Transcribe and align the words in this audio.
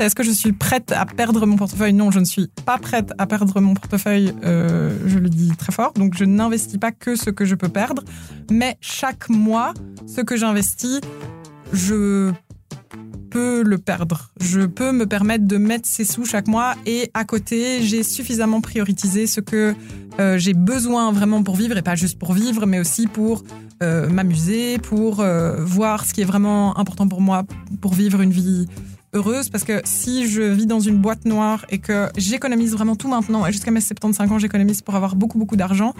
Est-ce 0.00 0.14
que 0.14 0.22
je 0.22 0.32
suis 0.32 0.52
prête 0.52 0.92
à 0.92 1.06
perdre 1.06 1.46
mon 1.46 1.56
portefeuille? 1.56 1.92
Non, 1.92 2.10
je 2.10 2.18
ne 2.18 2.24
suis 2.24 2.48
pas 2.66 2.78
prête 2.78 3.12
à 3.16 3.26
perdre 3.26 3.58
mon 3.60 3.74
portefeuille, 3.74 4.34
euh, 4.44 4.98
je 5.06 5.18
le 5.18 5.30
dis 5.30 5.50
très 5.56 5.72
fort. 5.72 5.92
Donc 5.94 6.14
je 6.14 6.24
n'investis 6.24 6.78
pas 6.78 6.92
que 6.92 7.16
ce 7.16 7.30
que 7.30 7.44
je 7.44 7.54
peux 7.54 7.68
perdre, 7.68 8.02
mais 8.50 8.76
chaque 8.80 9.28
mois, 9.30 9.72
ce 10.06 10.20
que 10.20 10.36
j'investis, 10.36 11.00
je 11.72 12.32
peux 13.30 13.62
le 13.62 13.78
perdre. 13.78 14.30
Je 14.40 14.62
peux 14.62 14.92
me 14.92 15.06
permettre 15.06 15.46
de 15.46 15.56
mettre 15.56 15.88
ces 15.88 16.04
sous 16.04 16.26
chaque 16.26 16.48
mois 16.48 16.74
et 16.86 17.10
à 17.14 17.24
côté, 17.24 17.82
j'ai 17.82 18.02
suffisamment 18.02 18.60
prioritisé 18.60 19.26
ce 19.26 19.40
que 19.40 19.74
euh, 20.20 20.38
j'ai 20.38 20.54
besoin 20.54 21.12
vraiment 21.12 21.42
pour 21.42 21.56
vivre 21.56 21.78
et 21.78 21.82
pas 21.82 21.94
juste 21.94 22.18
pour 22.18 22.32
vivre, 22.34 22.66
mais 22.66 22.78
aussi 22.78 23.06
pour 23.06 23.42
euh, 23.82 24.08
m'amuser, 24.08 24.78
pour 24.78 25.24
voir 25.60 26.04
ce 26.04 26.12
qui 26.12 26.20
est 26.20 26.26
vraiment 26.26 26.78
important 26.78 27.08
pour 27.08 27.20
moi 27.20 27.44
pour 27.80 27.94
vivre 27.94 28.20
une 28.20 28.32
vie 28.32 28.66
heureuse 29.14 29.48
parce 29.48 29.64
que 29.64 29.80
si 29.84 30.28
je 30.28 30.42
vis 30.42 30.66
dans 30.66 30.80
une 30.80 30.98
boîte 30.98 31.24
noire 31.24 31.64
et 31.70 31.78
que 31.78 32.08
j'économise 32.16 32.72
vraiment 32.72 32.96
tout 32.96 33.08
maintenant 33.08 33.46
et 33.46 33.52
jusqu'à 33.52 33.70
mes 33.70 33.80
75 33.80 34.30
ans 34.30 34.38
j'économise 34.38 34.82
pour 34.82 34.94
avoir 34.94 35.16
beaucoup 35.16 35.38
beaucoup 35.38 35.56
d'argent, 35.56 35.94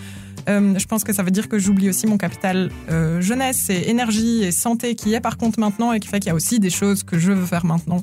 euh, 0.48 0.79
je 0.79 0.87
pense 0.87 1.05
que 1.05 1.12
ça 1.12 1.23
veut 1.23 1.30
dire 1.30 1.48
que 1.48 1.59
j'oublie 1.59 1.88
aussi 1.88 2.07
mon 2.07 2.19
capital 2.19 2.71
euh, 2.91 3.21
jeunesse 3.21 3.71
et 3.71 3.88
énergie 3.88 4.43
et 4.43 4.52
santé 4.52 4.95
qui 4.95 5.15
est 5.15 5.21
par 5.21 5.38
contre 5.38 5.59
maintenant 5.59 5.93
et 5.93 6.01
qui 6.01 6.09
fait 6.09 6.21
qu'il 6.21 6.29
y 6.29 6.33
a 6.33 6.35
aussi 6.35 6.61
des 6.61 6.71
choses 6.71 7.02
que 7.02 7.19
je 7.19 7.33
veux 7.33 7.47
faire 7.47 7.65
maintenant. 7.65 8.02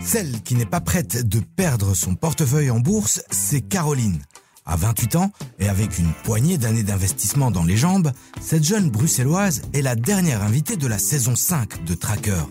Celle 0.00 0.40
qui 0.42 0.54
n'est 0.54 0.66
pas 0.66 0.80
prête 0.80 1.28
de 1.28 1.40
perdre 1.40 1.94
son 1.94 2.14
portefeuille 2.14 2.70
en 2.70 2.78
bourse, 2.78 3.22
c'est 3.30 3.60
Caroline. 3.60 4.20
À 4.64 4.76
28 4.76 5.16
ans 5.16 5.30
et 5.58 5.68
avec 5.68 5.98
une 5.98 6.12
poignée 6.24 6.58
d'années 6.58 6.82
d'investissement 6.82 7.50
dans 7.50 7.64
les 7.64 7.76
jambes, 7.76 8.12
cette 8.40 8.64
jeune 8.64 8.90
bruxelloise 8.90 9.62
est 9.74 9.82
la 9.82 9.94
dernière 9.96 10.42
invitée 10.42 10.76
de 10.76 10.86
la 10.86 10.98
saison 10.98 11.36
5 11.36 11.84
de 11.84 11.94
Tracker. 11.94 12.42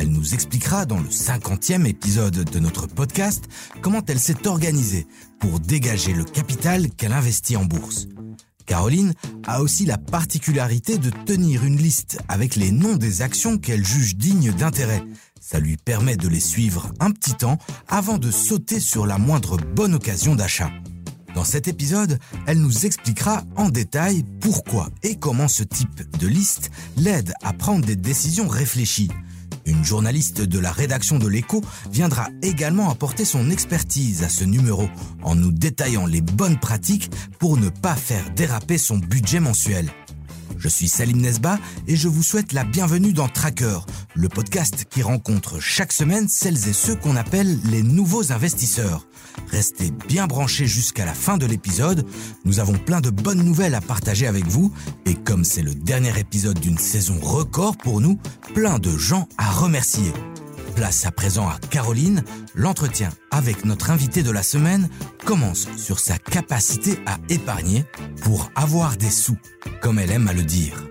Elle 0.00 0.10
nous 0.10 0.32
expliquera 0.32 0.86
dans 0.86 1.00
le 1.00 1.08
50e 1.08 1.84
épisode 1.84 2.44
de 2.44 2.58
notre 2.60 2.86
podcast 2.86 3.48
comment 3.80 4.00
elle 4.06 4.20
s'est 4.20 4.46
organisée 4.46 5.08
pour 5.40 5.58
dégager 5.58 6.12
le 6.12 6.22
capital 6.22 6.88
qu'elle 6.90 7.12
investit 7.12 7.56
en 7.56 7.64
bourse. 7.64 8.06
Caroline 8.64 9.12
a 9.44 9.60
aussi 9.60 9.86
la 9.86 9.98
particularité 9.98 10.98
de 10.98 11.10
tenir 11.10 11.64
une 11.64 11.78
liste 11.78 12.20
avec 12.28 12.54
les 12.54 12.70
noms 12.70 12.94
des 12.94 13.22
actions 13.22 13.58
qu'elle 13.58 13.84
juge 13.84 14.14
dignes 14.14 14.52
d'intérêt. 14.52 15.02
Ça 15.40 15.58
lui 15.58 15.76
permet 15.76 16.16
de 16.16 16.28
les 16.28 16.38
suivre 16.38 16.92
un 17.00 17.10
petit 17.10 17.34
temps 17.34 17.58
avant 17.88 18.18
de 18.18 18.30
sauter 18.30 18.78
sur 18.78 19.04
la 19.04 19.18
moindre 19.18 19.56
bonne 19.56 19.96
occasion 19.96 20.36
d'achat. 20.36 20.70
Dans 21.34 21.44
cet 21.44 21.66
épisode, 21.66 22.20
elle 22.46 22.60
nous 22.60 22.86
expliquera 22.86 23.42
en 23.56 23.68
détail 23.68 24.24
pourquoi 24.40 24.90
et 25.02 25.16
comment 25.16 25.48
ce 25.48 25.64
type 25.64 26.16
de 26.20 26.28
liste 26.28 26.70
l'aide 26.96 27.34
à 27.42 27.52
prendre 27.52 27.84
des 27.84 27.96
décisions 27.96 28.46
réfléchies. 28.46 29.10
Une 29.68 29.84
journaliste 29.84 30.40
de 30.40 30.58
la 30.58 30.72
rédaction 30.72 31.18
de 31.18 31.28
l'écho 31.28 31.62
viendra 31.92 32.28
également 32.40 32.88
apporter 32.90 33.26
son 33.26 33.50
expertise 33.50 34.22
à 34.22 34.30
ce 34.30 34.44
numéro 34.44 34.88
en 35.22 35.34
nous 35.34 35.52
détaillant 35.52 36.06
les 36.06 36.22
bonnes 36.22 36.58
pratiques 36.58 37.10
pour 37.38 37.58
ne 37.58 37.68
pas 37.68 37.94
faire 37.94 38.30
déraper 38.30 38.78
son 38.78 38.96
budget 38.96 39.40
mensuel. 39.40 39.90
Je 40.58 40.68
suis 40.68 40.88
Salim 40.88 41.20
Nesba 41.20 41.58
et 41.86 41.94
je 41.94 42.08
vous 42.08 42.24
souhaite 42.24 42.52
la 42.52 42.64
bienvenue 42.64 43.12
dans 43.12 43.28
Tracker, 43.28 43.78
le 44.14 44.28
podcast 44.28 44.86
qui 44.90 45.02
rencontre 45.02 45.60
chaque 45.60 45.92
semaine 45.92 46.26
celles 46.28 46.68
et 46.68 46.72
ceux 46.72 46.96
qu'on 46.96 47.14
appelle 47.14 47.58
les 47.64 47.84
nouveaux 47.84 48.32
investisseurs. 48.32 49.06
Restez 49.52 49.92
bien 50.08 50.26
branchés 50.26 50.66
jusqu'à 50.66 51.04
la 51.04 51.14
fin 51.14 51.38
de 51.38 51.46
l'épisode, 51.46 52.04
nous 52.44 52.58
avons 52.58 52.76
plein 52.76 53.00
de 53.00 53.10
bonnes 53.10 53.42
nouvelles 53.42 53.76
à 53.76 53.80
partager 53.80 54.26
avec 54.26 54.46
vous 54.46 54.72
et 55.06 55.14
comme 55.14 55.44
c'est 55.44 55.62
le 55.62 55.74
dernier 55.74 56.18
épisode 56.18 56.58
d'une 56.58 56.78
saison 56.78 57.18
record 57.20 57.76
pour 57.76 58.00
nous, 58.00 58.18
plein 58.54 58.80
de 58.80 58.96
gens 58.96 59.28
à 59.38 59.50
remercier. 59.50 60.12
Place 60.78 61.06
à 61.06 61.10
présent 61.10 61.48
à 61.48 61.58
Caroline. 61.70 62.22
L'entretien 62.54 63.10
avec 63.32 63.64
notre 63.64 63.90
invité 63.90 64.22
de 64.22 64.30
la 64.30 64.44
semaine 64.44 64.88
commence 65.24 65.66
sur 65.76 65.98
sa 65.98 66.18
capacité 66.18 67.00
à 67.04 67.16
épargner 67.28 67.84
pour 68.22 68.52
avoir 68.54 68.96
des 68.96 69.10
sous, 69.10 69.36
comme 69.80 69.98
elle 69.98 70.12
aime 70.12 70.28
à 70.28 70.32
le 70.32 70.44
dire. 70.44 70.88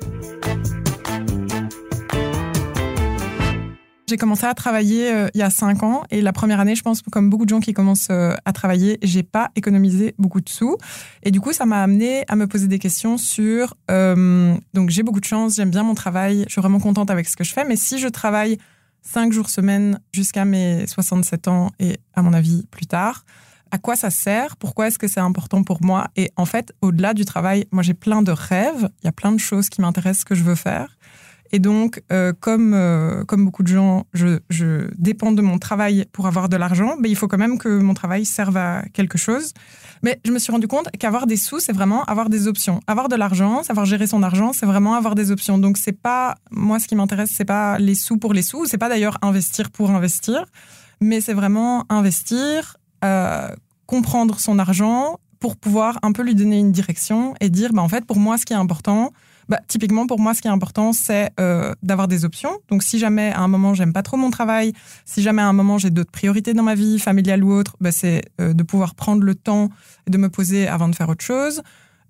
J'ai 4.09 4.17
commencé 4.17 4.45
à 4.45 4.53
travailler 4.53 5.09
euh, 5.09 5.29
il 5.33 5.39
y 5.39 5.41
a 5.41 5.49
cinq 5.49 5.83
ans 5.83 6.03
et 6.11 6.21
la 6.21 6.33
première 6.33 6.59
année, 6.59 6.75
je 6.75 6.83
pense, 6.83 7.01
comme 7.01 7.29
beaucoup 7.29 7.45
de 7.45 7.49
gens 7.49 7.61
qui 7.61 7.71
commencent 7.71 8.09
euh, 8.11 8.35
à 8.43 8.51
travailler, 8.51 8.99
j'ai 9.03 9.23
pas 9.23 9.51
économisé 9.55 10.15
beaucoup 10.17 10.41
de 10.41 10.49
sous 10.49 10.75
et 11.23 11.31
du 11.31 11.39
coup, 11.39 11.53
ça 11.53 11.65
m'a 11.65 11.81
amené 11.81 12.25
à 12.27 12.35
me 12.35 12.45
poser 12.45 12.67
des 12.67 12.79
questions 12.79 13.17
sur. 13.17 13.73
Euh, 13.89 14.53
donc, 14.73 14.89
j'ai 14.89 15.03
beaucoup 15.03 15.21
de 15.21 15.25
chance, 15.25 15.55
j'aime 15.55 15.71
bien 15.71 15.83
mon 15.83 15.95
travail, 15.95 16.43
je 16.47 16.51
suis 16.51 16.61
vraiment 16.61 16.81
contente 16.81 17.09
avec 17.09 17.29
ce 17.29 17.37
que 17.37 17.45
je 17.45 17.53
fais, 17.53 17.63
mais 17.63 17.77
si 17.77 17.99
je 17.99 18.09
travaille 18.09 18.57
cinq 19.07 19.31
jours 19.31 19.49
semaine 19.49 19.99
jusqu'à 20.11 20.45
mes 20.45 20.85
67 20.85 21.47
ans 21.47 21.71
et 21.79 21.97
à 22.13 22.21
mon 22.21 22.33
avis 22.33 22.65
plus 22.69 22.85
tard, 22.85 23.23
à 23.71 23.77
quoi 23.77 23.95
ça 23.95 24.09
sert? 24.09 24.57
Pourquoi 24.57 24.87
est-ce 24.87 24.99
que 24.99 25.07
c'est 25.07 25.19
important 25.19 25.63
pour 25.63 25.83
moi? 25.83 26.07
Et 26.15 26.31
en 26.35 26.45
fait, 26.45 26.73
au-delà 26.81 27.13
du 27.13 27.25
travail, 27.25 27.65
moi 27.71 27.83
j'ai 27.83 27.93
plein 27.93 28.21
de 28.21 28.31
rêves, 28.31 28.89
il 29.01 29.05
y 29.05 29.07
a 29.07 29.13
plein 29.13 29.31
de 29.31 29.39
choses 29.39 29.69
qui 29.69 29.81
m'intéressent 29.81 30.25
que 30.25 30.35
je 30.35 30.43
veux 30.43 30.55
faire. 30.55 30.96
Et 31.51 31.59
donc, 31.59 32.01
euh, 32.11 32.33
comme, 32.39 32.73
euh, 32.73 33.23
comme 33.25 33.45
beaucoup 33.45 33.63
de 33.63 33.67
gens, 33.67 34.05
je, 34.13 34.39
je, 34.49 34.89
dépends 34.97 35.31
de 35.31 35.41
mon 35.41 35.57
travail 35.57 36.05
pour 36.11 36.27
avoir 36.27 36.49
de 36.49 36.57
l'argent, 36.57 36.95
mais 36.99 37.09
il 37.09 37.15
faut 37.15 37.27
quand 37.27 37.37
même 37.37 37.57
que 37.57 37.69
mon 37.79 37.93
travail 37.93 38.25
serve 38.25 38.57
à 38.57 38.83
quelque 38.93 39.17
chose. 39.17 39.53
Mais 40.03 40.19
je 40.25 40.31
me 40.31 40.39
suis 40.39 40.51
rendu 40.51 40.67
compte 40.67 40.89
qu'avoir 40.97 41.27
des 41.27 41.37
sous, 41.37 41.59
c'est 41.59 41.73
vraiment 41.73 42.03
avoir 42.05 42.29
des 42.29 42.47
options. 42.47 42.79
Avoir 42.87 43.07
de 43.09 43.15
l'argent, 43.15 43.63
savoir 43.63 43.85
gérer 43.85 44.07
son 44.07 44.23
argent, 44.23 44.53
c'est 44.53 44.65
vraiment 44.65 44.95
avoir 44.95 45.15
des 45.15 45.31
options. 45.31 45.57
Donc, 45.57 45.77
c'est 45.77 45.99
pas, 45.99 46.35
moi, 46.51 46.79
ce 46.79 46.87
qui 46.87 46.95
m'intéresse, 46.95 47.31
c'est 47.33 47.45
pas 47.45 47.77
les 47.79 47.95
sous 47.95 48.17
pour 48.17 48.33
les 48.33 48.41
sous, 48.41 48.65
c'est 48.65 48.77
pas 48.77 48.89
d'ailleurs 48.89 49.17
investir 49.21 49.71
pour 49.71 49.91
investir, 49.91 50.45
mais 51.01 51.21
c'est 51.21 51.33
vraiment 51.33 51.85
investir, 51.89 52.77
euh, 53.03 53.49
comprendre 53.85 54.39
son 54.39 54.59
argent 54.59 55.19
pour 55.39 55.55
pouvoir 55.55 55.99
un 56.03 56.11
peu 56.11 56.23
lui 56.23 56.35
donner 56.35 56.59
une 56.59 56.71
direction 56.71 57.35
et 57.39 57.49
dire, 57.49 57.71
bah, 57.73 57.81
en 57.81 57.89
fait, 57.89 58.05
pour 58.05 58.17
moi, 58.17 58.37
ce 58.37 58.45
qui 58.45 58.53
est 58.53 58.57
important, 58.57 59.11
bah, 59.49 59.59
typiquement, 59.67 60.07
pour 60.07 60.19
moi, 60.19 60.33
ce 60.33 60.41
qui 60.41 60.47
est 60.47 60.51
important, 60.51 60.93
c'est 60.93 61.31
euh, 61.39 61.73
d'avoir 61.81 62.07
des 62.07 62.25
options. 62.25 62.51
Donc, 62.69 62.83
si 62.83 62.99
jamais 62.99 63.31
à 63.31 63.39
un 63.39 63.47
moment, 63.47 63.73
j'aime 63.73 63.93
pas 63.93 64.03
trop 64.03 64.17
mon 64.17 64.29
travail, 64.29 64.73
si 65.05 65.21
jamais 65.21 65.41
à 65.41 65.47
un 65.47 65.53
moment, 65.53 65.77
j'ai 65.77 65.89
d'autres 65.89 66.11
priorités 66.11 66.53
dans 66.53 66.63
ma 66.63 66.75
vie, 66.75 66.99
familiale 66.99 67.43
ou 67.43 67.51
autre, 67.51 67.77
bah, 67.79 67.91
c'est 67.91 68.23
euh, 68.41 68.53
de 68.53 68.63
pouvoir 68.63 68.95
prendre 68.95 69.23
le 69.23 69.35
temps 69.35 69.69
de 70.07 70.17
me 70.17 70.29
poser 70.29 70.67
avant 70.67 70.89
de 70.89 70.95
faire 70.95 71.09
autre 71.09 71.23
chose. 71.23 71.61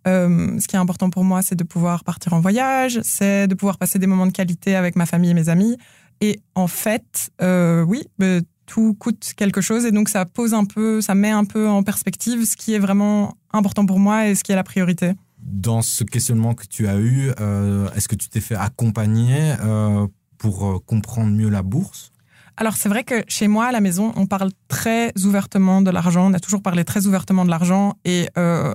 Euh, 0.08 0.60
ce 0.60 0.68
qui 0.68 0.76
est 0.76 0.80
important 0.80 1.10
pour 1.10 1.24
moi, 1.24 1.42
c'est 1.42 1.56
de 1.56 1.64
pouvoir 1.64 2.04
partir 2.04 2.34
en 2.34 2.40
voyage, 2.40 3.00
c'est 3.04 3.48
de 3.48 3.56
pouvoir 3.56 3.78
passer 3.78 4.00
des 4.00 4.08
moments 4.08 4.28
de 4.28 4.32
qualité 4.32 4.76
avec 4.76 4.96
ma 4.96 5.06
famille 5.06 5.32
et 5.32 5.36
mes 5.36 5.50
amis. 5.50 5.78
Et 6.22 6.40
en 6.56 6.68
fait, 6.68 7.30
oui, 7.40 8.04
bah, 8.18 8.40
tout 8.66 8.96
coûte 8.96 9.34
quelque 9.38 9.62
chose 9.62 9.86
et 9.86 9.92
donc 9.92 10.10
ça 10.10 10.26
pose 10.26 10.54
un 10.54 10.66
peu, 10.66 11.02
ça 11.02 11.16
met 11.16 11.30
un 11.30 11.46
peu 11.46 11.68
en 11.68 11.84
perspective 11.84 12.46
ce 12.46 12.58
qui 12.58 12.74
est 12.74 12.80
vraiment 12.80 13.38
important 13.54 13.86
pour 13.86 14.00
moi 14.00 14.28
et 14.28 14.36
ce 14.36 14.44
qui 14.44 14.52
est 14.52 14.56
la 14.56 14.64
priorité 14.64 15.14
dans 15.48 15.82
ce 15.82 16.04
questionnement 16.04 16.54
que 16.54 16.66
tu 16.68 16.88
as 16.88 16.98
eu, 16.98 17.32
euh, 17.40 17.90
est-ce 17.96 18.08
que 18.08 18.16
tu 18.16 18.30
t'es 18.30 18.42
fait 18.42 18.56
accompagner 18.56 19.56
euh, 19.64 20.06
pour 20.38 20.68
euh, 20.68 20.80
comprendre 20.86 21.32
mieux 21.32 21.50
la 21.50 21.64
bourse? 21.64 22.12
Alors 22.58 22.74
c'est 22.76 22.90
vrai 22.90 23.04
que 23.04 23.24
chez 23.28 23.48
moi 23.48 23.68
à 23.68 23.72
la 23.72 23.80
maison, 23.80 24.12
on 24.16 24.26
parle 24.26 24.52
très 24.68 25.14
ouvertement 25.24 25.82
de 25.82 25.92
l'argent. 25.92 26.30
On 26.30 26.34
a 26.34 26.40
toujours 26.40 26.62
parlé 26.62 26.84
très 26.84 27.06
ouvertement 27.06 27.46
de 27.46 27.52
l'argent 27.52 27.94
et 28.04 28.30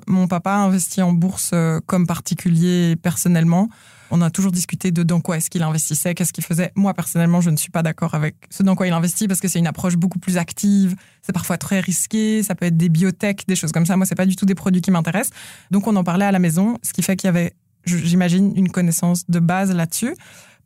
mon 0.06 0.28
papa 0.28 0.52
a 0.52 0.58
investi 0.58 1.02
en 1.02 1.12
bourse 1.12 1.52
comme 1.86 2.06
particulier 2.06 2.94
personnellement. 2.94 3.68
On 4.14 4.20
a 4.20 4.30
toujours 4.30 4.52
discuté 4.52 4.90
de 4.90 5.02
dans 5.02 5.22
quoi 5.22 5.38
est-ce 5.38 5.48
qu'il 5.48 5.62
investissait, 5.62 6.14
qu'est-ce 6.14 6.34
qu'il 6.34 6.44
faisait. 6.44 6.70
Moi, 6.74 6.92
personnellement, 6.92 7.40
je 7.40 7.48
ne 7.48 7.56
suis 7.56 7.70
pas 7.70 7.82
d'accord 7.82 8.14
avec 8.14 8.36
ce 8.50 8.62
dans 8.62 8.76
quoi 8.76 8.86
il 8.86 8.92
investit 8.92 9.26
parce 9.26 9.40
que 9.40 9.48
c'est 9.48 9.58
une 9.58 9.66
approche 9.66 9.96
beaucoup 9.96 10.18
plus 10.18 10.36
active. 10.36 10.94
C'est 11.22 11.32
parfois 11.32 11.56
très 11.56 11.80
risqué. 11.80 12.42
Ça 12.42 12.54
peut 12.54 12.66
être 12.66 12.76
des 12.76 12.90
biotech, 12.90 13.46
des 13.48 13.56
choses 13.56 13.72
comme 13.72 13.86
ça. 13.86 13.96
Moi, 13.96 14.04
c'est 14.04 14.14
pas 14.14 14.26
du 14.26 14.36
tout 14.36 14.44
des 14.44 14.54
produits 14.54 14.82
qui 14.82 14.90
m'intéressent. 14.90 15.32
Donc, 15.70 15.86
on 15.86 15.96
en 15.96 16.04
parlait 16.04 16.26
à 16.26 16.30
la 16.30 16.38
maison, 16.38 16.76
ce 16.82 16.92
qui 16.92 17.02
fait 17.02 17.16
qu'il 17.16 17.28
y 17.28 17.30
avait, 17.30 17.54
j'imagine, 17.86 18.52
une 18.54 18.70
connaissance 18.70 19.24
de 19.30 19.38
base 19.38 19.74
là-dessus. 19.74 20.14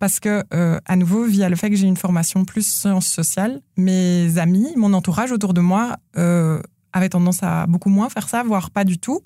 Parce 0.01 0.19
que, 0.19 0.43
euh, 0.53 0.81
à 0.85 0.97
nouveau, 0.97 1.25
via 1.25 1.49
le 1.49 1.55
fait 1.55 1.71
que 1.71 1.77
j'ai 1.77 1.87
une 1.87 1.97
formation 1.97 2.45
plus 2.45 2.67
sciences 2.67 3.07
sociales, 3.07 3.61
mes 3.77 4.39
amis, 4.39 4.73
mon 4.77 4.93
entourage 4.93 5.31
autour 5.31 5.55
de 5.55 5.61
moi 5.61 5.99
euh, 6.17 6.61
avait 6.93 7.11
tendance 7.11 7.45
à 7.45 7.69
beaucoup 7.69 7.91
moins 7.91 8.09
faire 8.09 8.29
ça, 8.29 8.43
voire 8.43 8.73
pas 8.73 8.83
du 8.83 8.99
tout. 8.99 9.23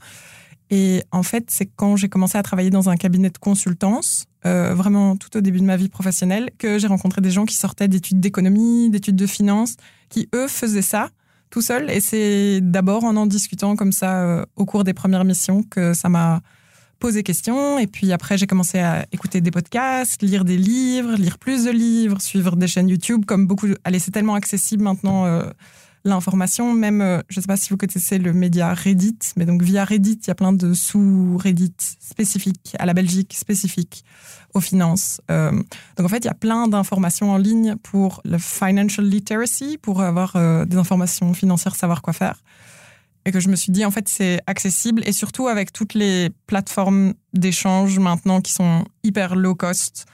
Et 0.70 1.02
en 1.10 1.22
fait, 1.22 1.50
c'est 1.50 1.66
quand 1.66 1.96
j'ai 1.96 2.08
commencé 2.08 2.38
à 2.38 2.42
travailler 2.42 2.70
dans 2.70 2.88
un 2.88 2.96
cabinet 2.96 3.30
de 3.30 3.38
consultance, 3.38 4.26
euh, 4.46 4.72
vraiment 4.74 5.16
tout 5.16 5.36
au 5.36 5.40
début 5.40 5.58
de 5.60 5.64
ma 5.64 5.76
vie 5.76 5.88
professionnelle, 5.88 6.50
que 6.58 6.78
j'ai 6.78 6.86
rencontré 6.86 7.20
des 7.20 7.30
gens 7.30 7.44
qui 7.44 7.56
sortaient 7.56 7.88
d'études 7.88 8.20
d'économie, 8.20 8.88
d'études 8.88 9.16
de 9.16 9.26
finance, 9.26 9.76
qui 10.08 10.28
eux 10.34 10.46
faisaient 10.48 10.82
ça 10.82 11.10
tout 11.50 11.62
seuls. 11.62 11.90
Et 11.90 12.00
c'est 12.00 12.60
d'abord 12.62 13.04
en 13.04 13.16
en 13.16 13.26
discutant 13.26 13.74
comme 13.74 13.92
ça 13.92 14.22
euh, 14.22 14.44
au 14.54 14.64
cours 14.64 14.84
des 14.84 14.94
premières 14.94 15.24
missions 15.24 15.64
que 15.64 15.92
ça 15.92 16.08
m'a 16.08 16.40
posé 17.00 17.22
question. 17.24 17.78
Et 17.78 17.88
puis 17.88 18.12
après, 18.12 18.38
j'ai 18.38 18.46
commencé 18.46 18.78
à 18.78 19.06
écouter 19.10 19.40
des 19.40 19.50
podcasts, 19.50 20.22
lire 20.22 20.44
des 20.44 20.56
livres, 20.56 21.14
lire 21.14 21.38
plus 21.38 21.64
de 21.64 21.70
livres, 21.70 22.20
suivre 22.20 22.54
des 22.54 22.68
chaînes 22.68 22.88
YouTube, 22.88 23.24
comme 23.24 23.46
beaucoup. 23.46 23.66
Allez, 23.82 23.98
c'est 23.98 24.12
tellement 24.12 24.34
accessible 24.34 24.84
maintenant. 24.84 25.26
Euh, 25.26 25.50
l'information. 26.04 26.72
Même, 26.72 27.00
euh, 27.00 27.20
je 27.28 27.38
ne 27.38 27.42
sais 27.42 27.46
pas 27.46 27.56
si 27.56 27.70
vous 27.70 27.76
connaissez 27.76 28.18
le 28.18 28.32
média 28.32 28.72
Reddit, 28.72 29.18
mais 29.36 29.44
donc 29.44 29.62
via 29.62 29.84
Reddit, 29.84 30.18
il 30.22 30.28
y 30.28 30.30
a 30.30 30.34
plein 30.34 30.52
de 30.52 30.72
sous-Reddit 30.72 31.74
spécifiques 31.78 32.74
à 32.78 32.86
la 32.86 32.94
Belgique, 32.94 33.34
spécifiques 33.34 34.04
aux 34.54 34.60
finances. 34.60 35.20
Euh, 35.30 35.50
donc 35.50 36.06
en 36.06 36.08
fait, 36.08 36.18
il 36.18 36.26
y 36.26 36.30
a 36.30 36.34
plein 36.34 36.68
d'informations 36.68 37.30
en 37.32 37.36
ligne 37.36 37.76
pour 37.76 38.20
le 38.24 38.38
financial 38.38 39.06
literacy, 39.06 39.78
pour 39.80 40.02
avoir 40.02 40.36
euh, 40.36 40.64
des 40.64 40.76
informations 40.76 41.32
financières, 41.34 41.76
savoir 41.76 42.02
quoi 42.02 42.12
faire. 42.12 42.42
Et 43.26 43.32
que 43.32 43.40
je 43.40 43.48
me 43.48 43.56
suis 43.56 43.70
dit, 43.70 43.84
en 43.84 43.90
fait, 43.90 44.08
c'est 44.08 44.40
accessible 44.46 45.02
et 45.04 45.12
surtout 45.12 45.46
avec 45.48 45.72
toutes 45.72 45.92
les 45.92 46.30
plateformes 46.46 47.12
d'échange 47.34 47.98
maintenant 47.98 48.40
qui 48.40 48.52
sont 48.52 48.84
hyper 49.04 49.36
low 49.36 49.54
cost 49.54 50.06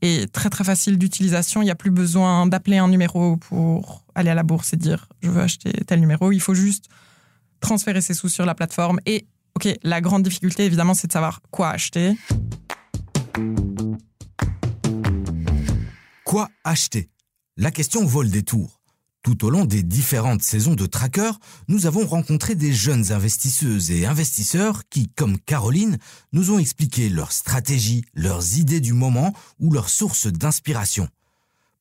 et 0.00 0.26
très 0.32 0.48
très 0.48 0.64
facile 0.64 0.96
d'utilisation. 0.98 1.60
Il 1.60 1.66
n'y 1.66 1.70
a 1.70 1.76
plus 1.76 1.90
besoin 1.90 2.46
d'appeler 2.46 2.78
un 2.78 2.88
numéro 2.88 3.36
pour 3.36 4.05
aller 4.16 4.30
à 4.30 4.34
la 4.34 4.42
bourse 4.42 4.72
et 4.72 4.76
dire 4.76 5.08
je 5.22 5.30
veux 5.30 5.40
acheter 5.40 5.70
tel 5.86 6.00
numéro. 6.00 6.32
Il 6.32 6.40
faut 6.40 6.54
juste 6.54 6.86
transférer 7.60 8.00
ses 8.00 8.14
sous 8.14 8.28
sur 8.28 8.44
la 8.44 8.54
plateforme. 8.54 8.98
Et 9.06 9.26
ok, 9.54 9.68
la 9.82 10.00
grande 10.00 10.24
difficulté 10.24 10.64
évidemment, 10.64 10.94
c'est 10.94 11.06
de 11.06 11.12
savoir 11.12 11.40
quoi 11.50 11.68
acheter. 11.68 12.16
Quoi 16.24 16.48
acheter? 16.64 17.10
La 17.56 17.70
question 17.70 18.04
vole 18.04 18.30
des 18.30 18.42
tours. 18.42 18.80
Tout 19.22 19.44
au 19.44 19.50
long 19.50 19.64
des 19.64 19.82
différentes 19.82 20.42
saisons 20.42 20.74
de 20.74 20.86
Tracker, 20.86 21.32
nous 21.66 21.86
avons 21.86 22.06
rencontré 22.06 22.54
des 22.54 22.72
jeunes 22.72 23.12
investisseuses 23.12 23.90
et 23.90 24.06
investisseurs 24.06 24.88
qui, 24.88 25.08
comme 25.08 25.38
Caroline, 25.40 25.98
nous 26.32 26.52
ont 26.52 26.60
expliqué 26.60 27.08
leurs 27.08 27.32
stratégies, 27.32 28.04
leurs 28.14 28.56
idées 28.56 28.80
du 28.80 28.92
moment 28.92 29.32
ou 29.58 29.72
leurs 29.72 29.88
sources 29.88 30.28
d'inspiration. 30.28 31.08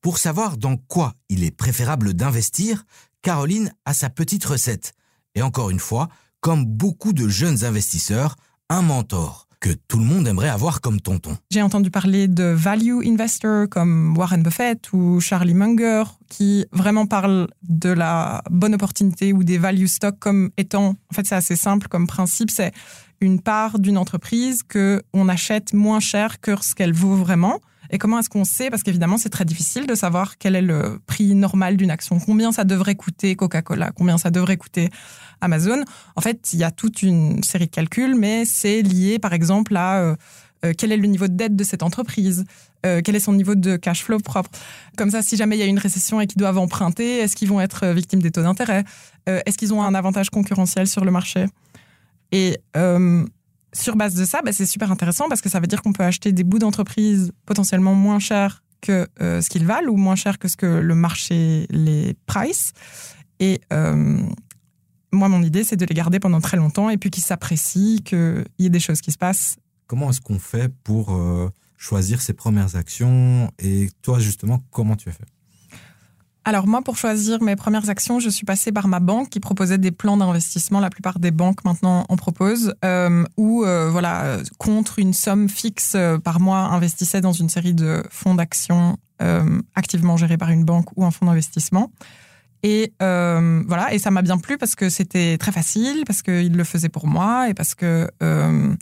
Pour 0.06 0.20
savoir 0.20 0.58
dans 0.58 0.78
quoi 0.78 1.16
il 1.30 1.44
est 1.44 1.50
préférable 1.50 2.14
d'investir, 2.14 2.84
Caroline 3.24 3.74
a 3.86 3.94
sa 3.96 4.12
petite 4.12 4.46
recette. 4.46 4.94
Et 5.34 5.42
encore 5.42 5.72
une 5.72 5.80
fois, 5.80 6.10
comme 6.42 6.64
beaucoup 6.64 7.12
de 7.12 7.28
jeunes 7.28 7.66
investisseurs, 7.66 8.36
un 8.70 8.84
mentor 8.84 9.48
que 9.60 9.72
tout 9.88 9.98
le 9.98 10.06
monde 10.06 10.28
aimerait 10.28 10.50
avoir 10.50 10.80
comme 10.82 11.02
tonton. 11.02 11.36
J'ai 11.50 11.64
entendu 11.64 11.90
parler 11.90 12.28
de 12.28 12.44
value 12.44 13.00
investors 13.04 13.68
comme 13.68 14.16
Warren 14.16 14.44
Buffett 14.44 14.94
ou 14.94 15.20
Charlie 15.22 15.56
Munger 15.56 16.04
qui 16.30 16.68
vraiment 16.72 17.08
parlent 17.08 17.48
de 17.64 17.90
la 17.90 18.44
bonne 18.52 18.76
opportunité 18.76 19.34
ou 19.34 19.44
des 19.44 19.58
value 19.58 19.88
stocks 19.88 20.20
comme 20.20 20.52
étant, 20.56 20.90
en 20.90 21.16
fait 21.16 21.26
c'est 21.26 21.34
assez 21.34 21.56
simple 21.56 21.88
comme 21.88 22.06
principe, 22.06 22.52
c'est 22.52 22.74
une 23.22 23.42
part 23.42 23.80
d'une 23.80 23.98
entreprise 23.98 24.62
que 24.62 25.02
on 25.16 25.30
achète 25.30 25.74
moins 25.74 26.00
cher 26.00 26.40
que 26.42 26.62
ce 26.62 26.76
qu'elle 26.76 26.94
vaut 26.94 27.16
vraiment. 27.16 27.60
Et 27.90 27.98
comment 27.98 28.20
est-ce 28.20 28.30
qu'on 28.30 28.46
sait? 28.46 28.70
Parce 28.70 28.84
qu'évidemment, 28.84 29.18
c'est 29.18 29.30
très 29.30 29.46
difficile 29.46 29.88
de 29.88 29.96
savoir 29.96 30.38
quel 30.38 30.56
est 30.56 30.62
le 30.62 31.00
prix 31.06 31.36
normal 31.36 31.78
d'une 31.78 31.92
action, 31.92 32.20
combien 32.20 32.52
ça 32.52 32.64
devrait 32.64 32.96
coûter 32.96 33.36
Coca-Cola, 33.36 33.92
combien 33.92 34.18
ça 34.18 34.32
devrait 34.32 34.58
coûter 34.58 34.90
Amazon? 35.42 35.84
En 36.16 36.22
fait, 36.22 36.54
il 36.54 36.60
y 36.60 36.64
a 36.64 36.72
toute 36.72 37.04
une 37.04 37.44
série 37.44 37.66
de 37.66 37.72
calculs, 37.72 38.16
mais 38.16 38.46
c'est 38.46 38.82
lié, 38.82 39.20
par 39.20 39.34
exemple, 39.34 39.76
à 39.76 40.00
euh, 40.00 40.16
euh, 40.66 40.74
quel 40.78 40.92
est 40.92 40.98
le 40.98 41.08
niveau 41.08 41.28
de 41.28 41.34
dette 41.34 41.56
de 41.56 41.64
cette 41.64 41.84
entreprise, 41.84 42.46
euh, 42.86 43.02
quel 43.04 43.16
est 43.16 43.20
son 43.20 43.34
niveau 43.34 43.56
de 43.56 43.76
cash 43.76 44.04
flow 44.04 44.20
propre? 44.20 44.50
Comme 44.98 45.12
ça, 45.12 45.22
si 45.22 45.38
jamais 45.38 45.56
il 45.58 45.60
y 45.60 45.64
a 45.64 45.68
une 45.68 45.80
récession 45.80 46.22
et 46.22 46.28
qu'ils 46.28 46.40
doivent 46.40 46.58
emprunter, 46.58 47.20
est-ce 47.20 47.36
qu'ils 47.36 47.50
vont 47.50 47.62
être 47.62 47.88
victimes 47.88 48.22
des 48.22 48.32
taux 48.32 48.44
d'intérêt? 48.44 48.84
Est-ce 49.28 49.58
qu'ils 49.58 49.74
ont 49.74 49.82
un 49.82 49.96
avantage 49.96 50.30
concurrentiel 50.30 50.88
sur 50.88 51.04
le 51.04 51.10
marché? 51.10 51.48
Et 52.32 52.58
sur 53.76 53.96
base 53.96 54.16
de 54.16 54.26
ça, 54.26 54.42
bah, 54.44 54.52
c'est 54.54 54.66
super 54.66 54.92
intéressant 54.92 55.28
parce 55.28 55.42
que 55.42 55.50
ça 55.50 55.60
veut 55.60 55.68
dire 55.68 55.82
qu'on 55.82 55.94
peut 55.94 56.04
acheter 56.04 56.32
des 56.32 56.44
bouts 56.44 56.60
d'entreprise 56.60 57.32
potentiellement 57.46 57.94
moins 57.94 58.20
chers 58.20 58.64
que 58.82 59.08
euh, 59.22 59.42
ce 59.42 59.50
qu'ils 59.50 59.66
valent 59.66 59.90
ou 59.90 59.98
moins 59.98 60.16
cher 60.16 60.40
que 60.40 60.48
ce 60.48 60.58
que 60.58 60.66
le 60.66 60.96
marché 60.96 61.68
les 61.70 62.16
price. 62.26 62.72
Et 63.40 63.60
euh, 63.74 64.18
moi, 65.12 65.28
mon 65.28 65.42
idée, 65.44 65.64
c'est 65.64 65.76
de 65.76 65.86
les 65.86 65.96
garder 65.96 66.20
pendant 66.20 66.42
très 66.42 66.58
longtemps 66.58 66.90
et 66.90 66.98
puis 66.98 67.10
qu'ils 67.10 67.24
s'apprécient, 67.24 68.00
qu'il 68.04 68.46
y 68.60 68.66
ait 68.66 68.70
des 68.70 68.80
choses 68.80 69.02
qui 69.02 69.12
se 69.12 69.18
passent. 69.18 69.58
Comment 69.88 70.10
est-ce 70.10 70.22
qu'on 70.22 70.40
fait 70.40 70.74
pour 70.84 71.14
euh, 71.14 71.50
choisir 71.78 72.22
ses 72.22 72.34
premières 72.34 72.76
actions 72.76 73.52
Et 73.60 73.90
toi, 74.02 74.20
justement, 74.20 74.64
comment 74.72 74.96
tu 74.96 75.10
as 75.10 75.14
fait? 75.14 75.26
Alors 76.46 76.68
moi, 76.68 76.84
pour 76.84 76.96
choisir 76.96 77.42
mes 77.42 77.56
premières 77.56 77.90
actions, 77.90 78.20
je 78.20 78.30
suis 78.30 78.46
passée 78.46 78.72
par 78.72 78.88
ma 78.88 79.00
banque 79.00 79.30
qui 79.30 79.40
proposait 79.40 79.80
des 79.80 79.92
plans 79.92 80.16
d'investissement. 80.16 80.80
La 80.80 80.92
plupart 80.92 81.18
des 81.18 81.32
banques 81.32 81.66
maintenant 81.66 82.06
en 82.08 82.16
proposent, 82.18 82.76
euh, 82.86 83.24
où 83.36 83.66
euh, 83.66 83.90
voilà, 83.90 84.38
contre 84.60 85.00
une 85.00 85.14
somme 85.14 85.50
fixe 85.50 85.94
euh, 85.96 86.20
par 86.20 86.40
mois, 86.40 86.60
investissait 86.60 87.20
dans 87.20 87.34
une 87.34 87.50
série 87.50 87.74
de 87.74 88.04
fonds 88.12 88.36
d'actions 88.36 88.98
euh, 89.24 89.60
activement 89.74 90.18
gérés 90.18 90.38
par 90.38 90.52
une 90.52 90.64
banque 90.66 90.96
ou 90.96 91.04
un 91.04 91.10
fonds 91.10 91.26
d'investissement. 91.26 91.92
Et 92.62 92.94
euh, 93.02 93.64
voilà, 93.68 93.94
et 93.94 93.98
ça 93.98 94.12
m'a 94.12 94.22
bien 94.22 94.38
plu 94.38 94.60
parce 94.60 94.76
que 94.76 94.90
c'était 94.90 95.38
très 95.40 95.52
facile, 95.52 96.04
parce 96.06 96.22
qu'il 96.22 96.56
le 96.56 96.64
faisait 96.64 96.90
pour 96.90 97.08
moi 97.08 97.50
et 97.50 97.56
parce 97.56 97.74
que 97.74 98.08
euh, 98.22 98.76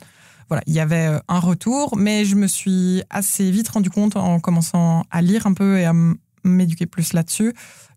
voilà, 0.49 0.63
il 0.67 0.73
y 0.73 0.81
avait 0.81 1.17
un 1.29 1.39
retour. 1.39 1.95
Mais 1.97 2.25
je 2.25 2.35
me 2.35 2.47
suis 2.47 3.03
assez 3.09 3.49
vite 3.51 3.69
rendu 3.69 3.89
compte 3.89 4.17
en 4.17 4.41
commençant 4.41 5.03
à 5.11 5.21
lire 5.21 5.47
un 5.47 5.53
peu 5.53 5.79
et 5.79 5.85
à 5.85 5.93
m'éduquer 6.43 6.85
plus 6.85 7.13
là-dessus, 7.13 7.53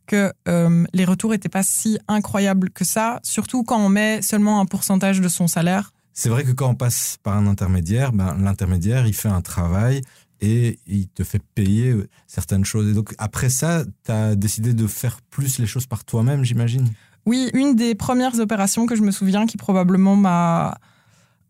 que 0.07 0.33
euh, 0.49 0.85
les 0.93 1.05
retours 1.05 1.31
n'étaient 1.31 1.49
pas 1.49 1.63
si 1.63 1.99
incroyables 2.09 2.71
que 2.71 2.85
ça, 2.85 3.21
surtout 3.23 3.65
quand 3.65 3.79
on 3.79 3.89
met 3.89 4.23
seulement 4.23 4.61
un 4.61 4.67
pourcentage 4.67 5.21
de 5.21 5.29
son 5.29 5.49
salaire. 5.49 5.93
C'est 6.13 6.29
vrai 6.29 6.45
que 6.45 6.53
quand 6.53 6.71
on 6.71 6.75
passe 6.75 7.19
par 7.23 7.37
un 7.37 7.47
intermédiaire, 7.47 8.13
ben, 8.13 8.37
l'intermédiaire, 8.41 9.07
il 9.07 9.15
fait 9.15 9.29
un 9.29 9.43
travail 9.43 10.01
et 10.41 10.79
il 10.87 11.09
te 11.09 11.25
fait 11.25 11.43
payer 11.55 11.95
certaines 12.27 12.65
choses. 12.65 12.89
Et 12.89 12.95
donc 12.95 13.15
après 13.19 13.51
ça, 13.51 13.85
tu 14.05 14.13
as 14.13 14.35
décidé 14.35 14.75
de 14.75 14.87
faire 14.87 15.21
plus 15.31 15.59
les 15.59 15.67
choses 15.67 15.87
par 15.87 16.05
toi-même, 16.05 16.45
j'imagine? 16.45 16.89
Oui, 17.27 17.51
une 17.55 17.75
des 17.75 17.95
premières 17.95 18.39
opérations 18.39 18.87
que 18.87 18.95
je 18.95 19.03
me 19.03 19.11
souviens 19.11 19.47
qui 19.47 19.57
probablement 19.57 20.15
m'a 20.15 20.79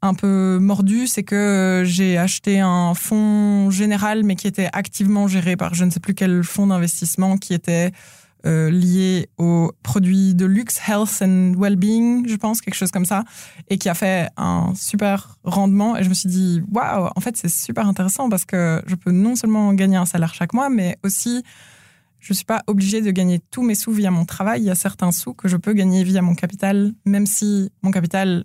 un 0.07 0.15
peu 0.15 0.59
mordu, 0.61 1.07
c'est 1.07 1.23
que 1.23 1.83
j'ai 1.85 2.19
acheté 2.19 2.61
un 2.61 2.95
fonds 2.95 3.71
général, 3.71 4.25
mais 4.25 4.37
qui 4.37 4.47
était 4.47 4.69
activement 4.73 5.29
géré 5.29 5.57
par 5.57 5.75
je 5.75 5.85
ne 5.85 5.91
sais 5.91 6.01
plus 6.01 6.15
quel 6.15 6.43
fonds 6.43 6.69
d'investissement 6.69 7.37
qui 7.37 7.55
était 7.55 7.93
euh, 8.47 8.71
lié 8.71 9.29
aux 9.39 9.73
produits 9.83 10.35
de 10.35 10.47
luxe, 10.47 10.79
health 10.89 11.21
and 11.21 11.55
well-being, 11.57 12.29
je 12.29 12.37
pense, 12.37 12.61
quelque 12.61 12.75
chose 12.75 12.93
comme 12.93 13.05
ça, 13.05 13.25
et 13.69 13.77
qui 13.77 13.89
a 13.89 13.95
fait 13.95 14.29
un 14.37 14.73
super 14.77 15.37
rendement. 15.43 15.97
Et 15.97 16.05
je 16.05 16.09
me 16.09 16.15
suis 16.15 16.29
dit, 16.29 16.63
waouh, 16.71 17.11
en 17.15 17.21
fait, 17.21 17.37
c'est 17.37 17.49
super 17.49 17.89
intéressant 17.89 18.29
parce 18.29 18.45
que 18.45 18.83
je 18.87 18.95
peux 18.95 19.11
non 19.11 19.35
seulement 19.35 19.75
gagner 19.75 19.97
un 19.97 20.07
salaire 20.07 20.33
chaque 20.33 20.53
mois, 20.53 20.69
mais 20.69 20.97
aussi 21.03 21.43
je 22.21 22.33
ne 22.33 22.37
suis 22.37 22.45
pas 22.45 22.63
obligée 22.67 23.03
de 23.03 23.11
gagner 23.11 23.41
tous 23.51 23.63
mes 23.63 23.75
sous 23.75 23.93
via 23.93 24.11
mon 24.11 24.25
travail. 24.25 24.63
Il 24.63 24.67
y 24.67 24.71
a 24.71 24.75
certains 24.75 25.13
sous 25.13 25.33
que 25.35 25.49
je 25.49 25.57
peux 25.57 25.73
gagner 25.73 26.03
via 26.03 26.23
mon 26.23 26.35
capital, 26.35 26.93
même 27.05 27.27
si 27.27 27.71
mon 27.83 27.91
capital 27.91 28.45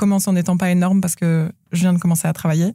commence 0.00 0.26
en 0.26 0.32
n'étant 0.32 0.56
pas 0.56 0.70
énorme 0.70 1.02
parce 1.02 1.14
que 1.14 1.52
je 1.72 1.80
viens 1.80 1.92
de 1.92 1.98
commencer 1.98 2.26
à 2.26 2.32
travailler. 2.32 2.72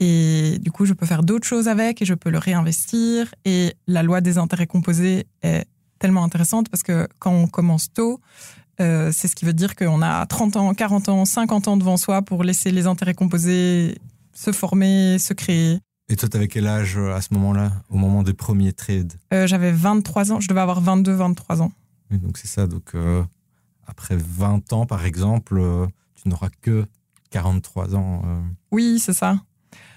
Et 0.00 0.58
du 0.60 0.72
coup, 0.72 0.84
je 0.84 0.94
peux 0.94 1.06
faire 1.06 1.22
d'autres 1.22 1.46
choses 1.46 1.68
avec 1.68 2.02
et 2.02 2.04
je 2.04 2.14
peux 2.14 2.30
le 2.30 2.38
réinvestir. 2.38 3.32
Et 3.44 3.74
la 3.86 4.02
loi 4.02 4.20
des 4.20 4.36
intérêts 4.36 4.66
composés 4.66 5.26
est 5.42 5.64
tellement 6.00 6.24
intéressante 6.24 6.68
parce 6.68 6.82
que 6.82 7.06
quand 7.20 7.32
on 7.32 7.46
commence 7.46 7.92
tôt, 7.92 8.20
euh, 8.80 9.12
c'est 9.12 9.28
ce 9.28 9.36
qui 9.36 9.44
veut 9.44 9.52
dire 9.52 9.76
qu'on 9.76 10.02
a 10.02 10.26
30 10.26 10.56
ans, 10.56 10.74
40 10.74 11.08
ans, 11.08 11.24
50 11.24 11.68
ans 11.68 11.76
devant 11.76 11.96
soi 11.96 12.22
pour 12.22 12.42
laisser 12.42 12.72
les 12.72 12.86
intérêts 12.86 13.14
composés 13.14 13.98
se 14.32 14.50
former, 14.52 15.18
se 15.18 15.34
créer. 15.34 15.78
Et 16.08 16.16
toi, 16.16 16.28
t'avais 16.28 16.48
quel 16.48 16.66
âge 16.66 16.96
euh, 16.96 17.14
à 17.14 17.20
ce 17.20 17.32
moment-là, 17.34 17.70
au 17.90 17.96
moment 17.96 18.24
des 18.24 18.34
premiers 18.34 18.72
trades? 18.72 19.12
Euh, 19.32 19.46
J'avais 19.46 19.70
23 19.70 20.32
ans, 20.32 20.40
je 20.40 20.48
devais 20.48 20.60
avoir 20.60 20.80
22, 20.80 21.12
23 21.12 21.62
ans. 21.62 21.72
Et 22.10 22.16
donc 22.18 22.38
c'est 22.38 22.48
ça, 22.48 22.66
donc 22.66 22.94
euh, 22.94 23.22
après 23.86 24.16
20 24.16 24.72
ans 24.72 24.86
par 24.86 25.04
exemple, 25.04 25.62
tu 26.22 26.28
n'auras 26.28 26.50
que 26.60 26.84
43 27.30 27.94
ans. 27.94 28.22
euh. 28.24 28.40
Oui, 28.72 28.98
c'est 28.98 29.12
ça. 29.12 29.36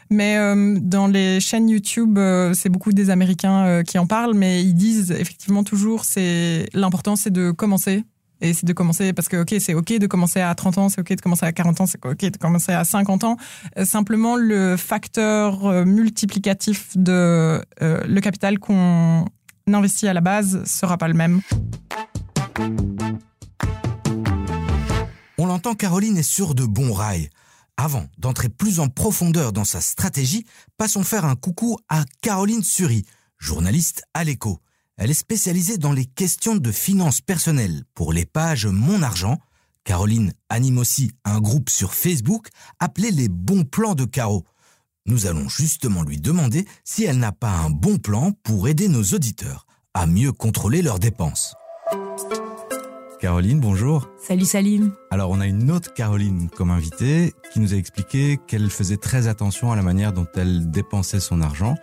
Mais 0.10 0.38
euh, 0.38 0.78
dans 0.80 1.08
les 1.08 1.40
chaînes 1.40 1.70
YouTube, 1.70 2.18
euh, 2.18 2.54
c'est 2.54 2.70
beaucoup 2.70 2.92
des 2.92 3.10
Américains 3.10 3.84
qui 3.84 3.98
en 3.98 4.06
parlent, 4.06 4.36
mais 4.36 4.64
ils 4.64 4.76
disent 4.76 5.12
effectivement 5.12 5.64
toujours 5.64 6.06
c'est 6.06 6.68
l'important 6.74 7.16
c'est 7.16 7.32
de 7.32 7.52
commencer. 7.52 8.04
Et 8.42 8.52
c'est 8.52 8.66
de 8.66 8.74
commencer 8.74 9.14
parce 9.14 9.30
que 9.30 9.38
ok 9.38 9.56
c'est 9.60 9.74
ok 9.74 10.00
de 10.00 10.06
commencer 10.06 10.42
à 10.42 10.54
30 10.54 10.78
ans, 10.78 10.90
c'est 10.90 11.00
ok 11.00 11.16
de 11.16 11.22
commencer 11.22 11.46
à 11.46 11.54
40 11.54 11.82
ans, 11.82 11.86
c'est 11.86 12.06
ok 12.06 12.20
de 12.20 12.38
commencer 12.38 12.74
à 12.74 12.84
50 12.84 13.24
ans. 13.24 13.38
Simplement 13.84 14.36
le 14.36 14.76
facteur 14.76 15.86
multiplicatif 15.86 16.92
de 16.98 17.64
le 17.80 18.20
capital 18.20 18.60
qu'on 18.60 19.26
investit 19.72 20.10
à 20.10 20.14
la 20.14 20.22
base 20.22 20.62
sera 20.66 20.98
pas 20.98 21.08
le 21.08 21.14
même. 21.14 21.42
On 25.44 25.48
l'entend, 25.48 25.76
Caroline 25.76 26.18
est 26.18 26.24
sur 26.24 26.56
de 26.56 26.64
bons 26.64 26.94
rails. 26.94 27.30
Avant 27.76 28.06
d'entrer 28.18 28.48
plus 28.48 28.80
en 28.80 28.88
profondeur 28.88 29.52
dans 29.52 29.66
sa 29.66 29.82
stratégie, 29.82 30.46
passons 30.78 31.04
faire 31.04 31.26
un 31.26 31.36
coucou 31.36 31.78
à 31.90 32.06
Caroline 32.22 32.64
Suri, 32.64 33.04
journaliste 33.40 34.04
à 34.14 34.24
l'écho. 34.24 34.62
Elle 34.96 35.12
est 35.12 35.14
spécialisée 35.14 35.78
dans 35.78 35.92
les 35.92 36.06
questions 36.06 36.56
de 36.56 36.72
finances 36.72 37.20
personnelles 37.20 37.84
pour 37.94 38.14
les 38.14 38.26
pages 38.26 38.68
Mon 38.68 39.04
Argent. 39.04 39.38
Caroline 39.84 40.34
anime 40.48 40.78
aussi 40.78 41.12
un 41.26 41.42
groupe 41.42 41.70
sur 41.70 41.94
Facebook 41.94 42.48
appelé 42.80 43.12
Les 43.12 43.28
bons 43.28 43.66
plans 43.66 43.96
de 43.96 44.06
Caro. 44.06 44.46
Nous 45.08 45.26
allons 45.26 45.50
justement 45.50 46.04
lui 46.04 46.22
demander 46.22 46.66
si 46.86 47.04
elle 47.04 47.20
n'a 47.20 47.34
pas 47.34 47.52
un 47.52 47.70
bon 47.70 47.98
plan 47.98 48.32
pour 48.44 48.70
aider 48.70 48.88
nos 48.88 49.04
auditeurs 49.04 49.68
à 49.94 50.08
mieux 50.08 50.32
contrôler 50.32 50.82
leurs 50.82 51.00
dépenses. 51.00 51.54
Caroline, 53.24 53.62
bonjour. 53.62 54.10
Salut 54.18 54.44
Salim. 54.44 54.92
Alors 55.10 55.32
on 55.32 55.40
a 55.40 55.48
une 55.48 55.72
autre 55.72 55.94
Caroline 55.94 56.50
comme 56.50 56.72
invitée 56.72 57.34
qui 57.54 57.62
nous 57.62 57.74
a 57.74 57.78
expliqué 57.78 58.38
qu'elle 58.48 58.70
faisait 58.70 58.98
très 58.98 59.30
attention 59.30 59.72
à 59.72 59.78
la 59.78 59.82
manière 59.82 60.12
dont 60.12 60.28
elle 60.36 60.70
dépensait 60.70 61.22
son 61.22 61.40
argent. 61.40 61.76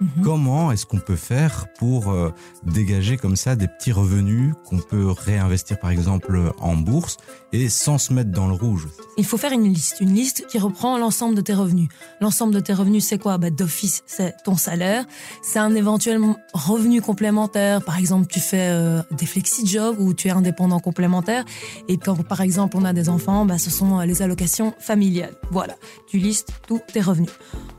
Mhm. 0.00 0.24
Comment 0.24 0.72
est-ce 0.72 0.86
qu'on 0.86 0.98
peut 0.98 1.16
faire 1.16 1.66
pour 1.78 2.10
euh, 2.10 2.32
dégager 2.64 3.16
comme 3.16 3.36
ça 3.36 3.56
des 3.56 3.68
petits 3.68 3.92
revenus 3.92 4.54
qu'on 4.66 4.78
peut 4.78 5.10
réinvestir 5.10 5.78
par 5.78 5.90
exemple 5.90 6.52
en 6.58 6.76
bourse 6.76 7.16
et 7.52 7.68
sans 7.68 7.98
se 7.98 8.12
mettre 8.12 8.30
dans 8.30 8.46
le 8.48 8.54
rouge? 8.54 8.88
Il 9.16 9.24
faut 9.24 9.38
faire 9.38 9.52
une 9.52 9.72
liste, 9.72 9.96
une 10.00 10.14
liste 10.14 10.46
qui 10.48 10.58
reprend 10.58 10.98
l'ensemble 10.98 11.34
de 11.34 11.40
tes 11.40 11.54
revenus. 11.54 11.88
L'ensemble 12.20 12.52
de 12.54 12.60
tes 12.60 12.72
revenus, 12.72 13.06
c'est 13.06 13.18
quoi? 13.18 13.38
Bah, 13.38 13.50
D'office, 13.50 14.02
c'est 14.06 14.34
ton 14.44 14.56
salaire, 14.56 15.04
c'est 15.42 15.58
un 15.58 15.74
éventuel 15.74 16.20
revenu 16.52 17.00
complémentaire. 17.00 17.82
Par 17.82 17.98
exemple, 17.98 18.26
tu 18.26 18.40
fais 18.40 18.68
euh, 18.70 19.02
des 19.12 19.26
flexi-jobs 19.26 19.96
ou 19.98 20.12
tu 20.14 20.28
es 20.28 20.30
indépendant 20.30 20.80
complémentaire. 20.80 21.44
Et 21.88 21.96
quand 21.96 22.22
par 22.22 22.40
exemple 22.40 22.76
on 22.76 22.84
a 22.84 22.92
des 22.92 23.08
enfants, 23.08 23.46
bah, 23.46 23.58
ce 23.58 23.70
sont 23.70 23.98
euh, 23.98 24.04
les 24.04 24.22
allocations 24.22 24.74
familiales. 24.78 25.34
Voilà, 25.50 25.74
tu 26.06 26.18
listes 26.18 26.52
tous 26.66 26.80
tes 26.92 27.00
revenus. 27.00 27.30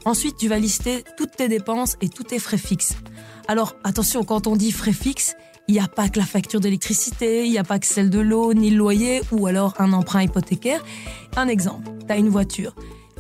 Ensuite, 0.07 0.37
tu 0.37 0.47
vas 0.47 0.57
lister 0.57 1.03
toutes 1.17 1.35
tes 1.35 1.49
dépenses 1.49 1.97
et 1.99 2.07
tous 2.07 2.23
tes 2.23 2.39
frais 2.39 2.57
fixes. 2.57 2.95
Alors 3.49 3.75
attention, 3.83 4.23
quand 4.23 4.47
on 4.47 4.55
dit 4.55 4.71
frais 4.71 4.93
fixes, 4.93 5.35
il 5.67 5.73
n'y 5.73 5.81
a 5.81 5.89
pas 5.89 6.07
que 6.07 6.17
la 6.17 6.25
facture 6.25 6.61
d'électricité, 6.61 7.43
il 7.43 7.51
n'y 7.51 7.57
a 7.57 7.65
pas 7.65 7.77
que 7.77 7.85
celle 7.85 8.09
de 8.09 8.19
l'eau, 8.19 8.53
ni 8.53 8.69
le 8.69 8.77
loyer, 8.77 9.19
ou 9.33 9.47
alors 9.47 9.73
un 9.79 9.91
emprunt 9.91 10.21
hypothécaire. 10.21 10.81
Un 11.35 11.49
exemple, 11.49 11.89
tu 12.07 12.13
as 12.13 12.15
une 12.15 12.29
voiture 12.29 12.73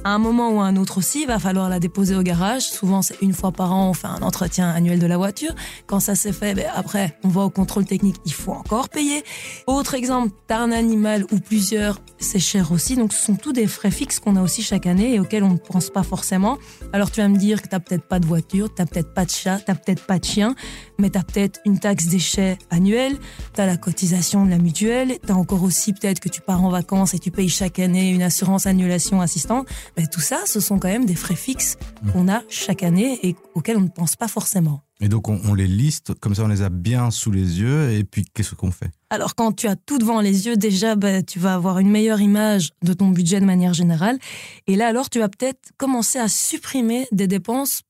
à 0.07 0.11
un 0.11 0.19
moment 0.19 0.51
ou 0.51 0.61
à 0.61 0.63
un 0.63 0.77
autre 0.77 0.99
aussi, 0.99 1.23
il 1.23 1.27
va 1.27 1.37
falloir 1.37 1.67
la 1.67 1.79
déposer 1.79 2.15
au 2.15 2.21
garage. 2.21 2.61
Souvent, 2.61 3.01
c'est 3.01 3.21
une 3.21 3.33
fois 3.33 3.51
par 3.51 3.73
an, 3.73 3.89
on 3.89 3.93
fait 3.93 4.07
un 4.07 4.21
entretien 4.21 4.69
annuel 4.69 4.99
de 4.99 5.05
la 5.05 5.17
voiture. 5.17 5.53
Quand 5.85 5.99
ça 5.99 6.15
s'est 6.15 6.31
fait, 6.31 6.55
ben 6.55 6.67
après, 6.73 7.19
on 7.25 7.27
va 7.27 7.41
au 7.41 7.49
contrôle 7.49 7.83
technique, 7.83 8.15
il 8.25 8.31
faut 8.31 8.53
encore 8.53 8.87
payer. 8.87 9.25
Autre 9.67 9.95
exemple, 9.95 10.33
t'as 10.47 10.59
un 10.59 10.71
animal 10.71 11.25
ou 11.33 11.39
plusieurs, 11.41 11.99
c'est 12.19 12.39
cher 12.39 12.71
aussi. 12.71 12.95
Donc, 12.95 13.11
ce 13.11 13.21
sont 13.21 13.35
tous 13.35 13.51
des 13.51 13.67
frais 13.67 13.91
fixes 13.91 14.21
qu'on 14.21 14.37
a 14.37 14.41
aussi 14.41 14.61
chaque 14.61 14.85
année 14.85 15.15
et 15.15 15.19
auxquels 15.19 15.43
on 15.43 15.51
ne 15.51 15.57
pense 15.57 15.89
pas 15.89 16.03
forcément. 16.03 16.57
Alors, 16.93 17.11
tu 17.11 17.19
vas 17.19 17.27
me 17.27 17.37
dire 17.37 17.61
que 17.61 17.67
t'as 17.67 17.81
peut-être 17.81 18.07
pas 18.07 18.21
de 18.21 18.25
voiture, 18.25 18.73
t'as 18.73 18.85
peut-être 18.85 19.13
pas 19.13 19.25
de 19.25 19.31
chat, 19.31 19.59
t'as 19.59 19.75
peut-être 19.75 20.05
pas 20.05 20.19
de 20.19 20.25
chien, 20.25 20.55
mais 20.97 21.09
t'as 21.09 21.23
peut-être 21.23 21.59
une 21.65 21.79
taxe 21.79 22.07
déchets 22.07 22.57
annuelle, 22.69 23.17
t'as 23.53 23.65
la 23.65 23.77
cotisation 23.77 24.45
de 24.45 24.49
la 24.49 24.57
mutuelle, 24.57 25.17
t'as 25.25 25.33
encore 25.33 25.63
aussi 25.63 25.93
peut-être 25.93 26.19
que 26.19 26.29
tu 26.29 26.41
pars 26.41 26.63
en 26.63 26.69
vacances 26.69 27.13
et 27.13 27.19
tu 27.19 27.31
payes 27.31 27.49
chaque 27.49 27.79
année 27.79 28.11
une 28.11 28.23
assurance 28.23 28.65
annulation 28.67 29.21
assistante. 29.21 29.67
Ben, 29.95 30.07
tout 30.07 30.21
ça, 30.21 30.39
ce 30.45 30.59
sont 30.59 30.79
quand 30.79 30.89
même 30.89 31.05
des 31.05 31.15
frais 31.15 31.35
fixes 31.35 31.77
mmh. 32.03 32.11
qu'on 32.11 32.27
a 32.27 32.41
chaque 32.49 32.83
année 32.83 33.19
et 33.23 33.35
auxquels 33.55 33.77
on 33.77 33.81
ne 33.81 33.87
pense 33.87 34.15
pas 34.15 34.27
forcément. 34.27 34.81
Et 34.99 35.09
donc 35.09 35.29
on, 35.29 35.53
les 35.53 35.67
liste, 35.67 36.15
comme 36.15 36.33
ça 36.33 36.43
on 36.43 36.47
les 36.47 36.63
a 36.63 36.69
bien 36.69 37.11
sous 37.11 37.29
les 37.29 37.59
yeux, 37.59 37.91
et 37.91 38.03
puis 38.03 38.25
qu'est-ce 38.33 38.55
qu'on 38.55 38.71
fait? 38.71 38.89
Alors 39.11 39.35
quand 39.35 39.51
tu 39.51 39.67
as 39.67 39.75
tout 39.75 39.99
devant 39.99 40.21
les 40.21 40.47
yeux, 40.47 40.57
déjà 40.57 40.95
ben, 40.95 41.23
tu 41.23 41.37
vas 41.37 41.53
avoir 41.53 41.77
une 41.77 41.91
meilleure 41.91 42.19
image 42.19 42.71
de 42.81 42.93
ton 42.93 43.09
budget 43.09 43.39
de 43.39 43.45
manière 43.45 43.75
générale, 43.75 44.17
et 44.65 44.75
là 44.75 44.87
alors 44.87 45.11
tu 45.11 45.19
vas 45.19 45.29
peut-être 45.29 45.71
commencer 45.77 46.17
à 46.17 46.27
supprimer 46.27 47.07
des 47.11 47.27
dépenses 47.27 47.83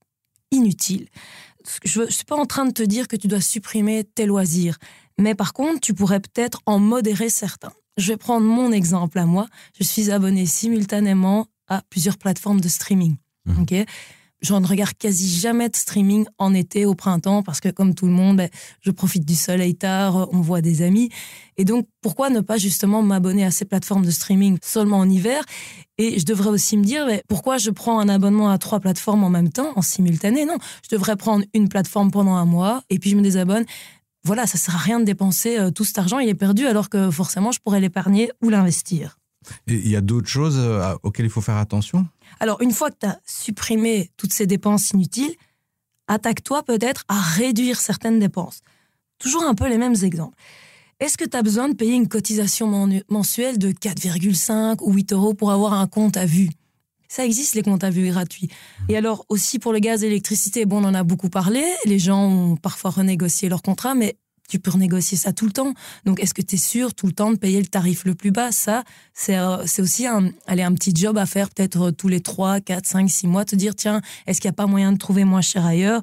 inutiles 0.52 1.08
je 1.84 2.02
ne 2.02 2.10
suis 2.10 2.26
pas 2.26 2.36
en 2.36 2.46
train 2.46 2.66
de 2.66 2.72
te 2.72 2.84
dire 2.84 3.08
que 3.08 3.16
tu 3.16 3.28
dois 3.28 3.42
supprimer 3.42 4.04
tes 4.04 4.26
loisirs, 4.26 4.78
mais 5.18 5.36
par 5.36 5.54
contre, 5.54 5.80
tu 5.82 5.94
pourrais 5.94 6.20
peut-être 6.20 6.62
en 6.66 6.80
modérer 6.80 7.30
certains. 7.30 7.74
Je 7.98 8.14
vais 8.14 8.18
prendre 8.18 8.46
mon 8.46 8.72
exemple 8.72 9.18
à 9.18 9.26
moi. 9.26 9.48
Je 9.78 9.84
suis 9.84 10.12
abonné 10.12 10.46
simultanément 10.46 11.48
à 11.68 11.82
plusieurs 11.90 12.18
plateformes 12.18 12.62
de 12.62 12.70
streaming. 12.70 13.18
Mmh. 13.46 13.62
Ok, 13.62 13.74
je 14.42 14.54
ne 14.54 14.66
regarde 14.66 14.94
quasi 14.98 15.30
jamais 15.30 15.70
de 15.70 15.76
streaming 15.76 16.26
en 16.38 16.54
été, 16.54 16.86
au 16.86 16.96
printemps, 16.96 17.44
parce 17.44 17.60
que 17.60 17.70
comme 17.70 17.96
tout 17.96 18.06
le 18.06 18.12
monde, 18.12 18.38
ben, 18.38 18.50
je 18.82 18.92
profite 18.92 19.26
du 19.26 19.36
soleil 19.36 19.76
tard, 19.76 20.28
on 20.32 20.42
voit 20.42 20.62
des 20.62 20.82
amis. 20.82 21.10
Et 21.58 21.66
donc, 21.66 21.88
pourquoi 22.02 22.30
ne 22.30 22.42
pas 22.42 22.58
justement 22.58 23.02
m'abonner 23.02 23.46
à 23.46 23.52
ces 23.52 23.66
plateformes 23.66 24.06
de 24.06 24.12
streaming 24.12 24.58
seulement 24.62 25.00
en 25.00 25.10
hiver? 25.10 25.44
Et 25.98 26.20
je 26.20 26.26
devrais 26.26 26.50
aussi 26.50 26.78
me 26.78 26.84
dire, 26.84 27.06
ben, 27.08 27.22
pourquoi 27.28 27.58
je 27.58 27.72
prends 27.72 28.00
un 28.00 28.10
abonnement 28.10 28.50
à 28.50 28.58
trois 28.58 28.80
plateformes 28.80 29.24
en 29.24 29.30
même 29.30 29.50
temps, 29.50 29.74
en 29.76 29.82
simultané? 29.82 30.46
Non, 30.46 30.58
je 30.84 30.96
devrais 30.96 31.16
prendre 31.16 31.44
une 31.54 31.70
plateforme 31.70 32.12
pendant 32.12 32.36
un 32.36 32.46
mois, 32.46 32.84
et 32.90 33.00
puis 33.00 33.10
je 33.10 33.16
me 33.16 33.22
désabonne. 33.22 33.66
Voilà, 34.24 34.46
ça 34.46 34.58
sert 34.58 34.76
à 34.76 34.80
rien 34.80 35.00
de 35.00 35.06
dépenser 35.06 35.58
euh, 35.58 35.72
tout 35.72 35.86
cet 35.86 35.98
argent, 35.98 36.20
il 36.20 36.30
est 36.30 36.36
perdu, 36.36 36.68
alors 36.68 36.90
que 36.90 37.10
forcément, 37.10 37.52
je 37.52 37.60
pourrais 37.60 37.80
l'épargner 37.80 38.30
ou 38.44 38.50
l'investir. 38.50 39.18
Il 39.68 39.88
y 39.88 39.96
a 39.96 40.02
d'autres 40.02 40.28
choses 40.28 40.58
euh, 40.58 40.96
auxquelles 41.04 41.26
il 41.26 41.32
faut 41.32 41.42
faire 41.42 41.58
attention? 41.58 42.08
Alors, 42.40 42.62
une 42.62 42.72
fois 42.72 42.92
que 42.92 42.98
tu 43.02 43.08
as 43.08 43.20
supprimé 43.26 44.12
toutes 44.18 44.34
ces 44.34 44.48
dépenses 44.48 44.92
inutiles, 44.92 45.36
attaque-toi 46.08 46.64
peut-être 46.64 47.04
à 47.08 47.20
réduire 47.20 47.80
certaines 47.80 48.20
dépenses. 48.20 48.62
Toujours 49.20 49.44
un 49.44 49.56
peu 49.56 49.68
les 49.68 49.78
mêmes 49.78 49.96
exemples. 50.04 50.38
Est-ce 51.00 51.18
que 51.18 51.26
tu 51.26 51.38
as 51.38 51.44
besoin 51.44 51.70
de 51.70 51.76
payer 51.76 51.94
une 51.94 52.08
cotisation 52.08 52.90
mensuelle 53.10 53.60
de 53.60 53.72
4,5 53.72 54.78
ou 54.82 54.94
8 54.94 55.14
euros 55.14 55.34
pour 55.34 55.52
avoir 55.52 55.74
un 55.74 55.88
compte 55.88 56.18
à 56.18 56.26
vue? 56.26 56.50
Ça 57.08 57.24
existe 57.24 57.56
les 57.56 57.62
comptes 57.62 57.84
à 57.84 57.90
vue 57.90 58.10
gratuits. 58.10 58.50
Et 58.90 58.98
alors 58.98 59.26
aussi 59.30 59.60
pour 59.60 59.74
le 59.74 59.80
gaz 59.80 60.04
et 60.04 60.08
l'électricité, 60.08 60.66
bon, 60.66 60.84
on 60.84 60.88
en 60.88 60.94
a 60.94 61.04
beaucoup 61.04 61.30
parlé. 61.30 61.64
Les 61.86 62.00
gens 62.00 62.28
ont 62.28 62.56
parfois 62.58 62.92
renégocié 62.92 63.48
leur 63.48 63.62
contrat, 63.62 63.96
mais 63.96 64.18
tu 64.48 64.60
peux 64.60 64.72
renégocier 64.72 65.18
ça 65.18 65.34
tout 65.34 65.46
le 65.46 65.52
temps. 65.52 65.74
Donc, 66.06 66.20
est-ce 66.22 66.34
que 66.34 66.42
tu 66.42 66.56
es 66.56 66.58
sûr 66.58 66.94
tout 66.94 67.08
le 67.08 67.14
temps 67.14 67.32
de 67.32 67.38
payer 67.38 67.60
le 67.60 67.68
tarif 67.68 68.06
le 68.06 68.16
plus 68.16 68.32
bas? 68.32 68.52
Ça, 68.52 68.84
c'est 69.14 69.38
euh, 69.38 69.64
aussi 69.80 70.08
un, 70.08 70.32
un 70.48 70.74
petit 70.74 70.94
job 70.96 71.18
à 71.18 71.26
faire 71.26 71.50
peut-être 71.50 71.88
euh, 71.88 71.92
tous 71.92 72.08
les 72.08 72.22
3, 72.22 72.62
4, 72.62 72.86
5, 72.86 73.10
6 73.10 73.28
mois, 73.28 73.46
te 73.46 73.56
dire, 73.56 73.76
tiens, 73.76 74.02
est-ce 74.26 74.42
qu'il 74.42 74.50
n'y 74.50 74.54
a 74.54 74.58
pas 74.58 74.68
moyen 74.68 74.92
de 74.92 74.98
trouver 74.98 75.26
moins 75.26 75.42
cher 75.42 75.66
ailleurs? 75.66 76.02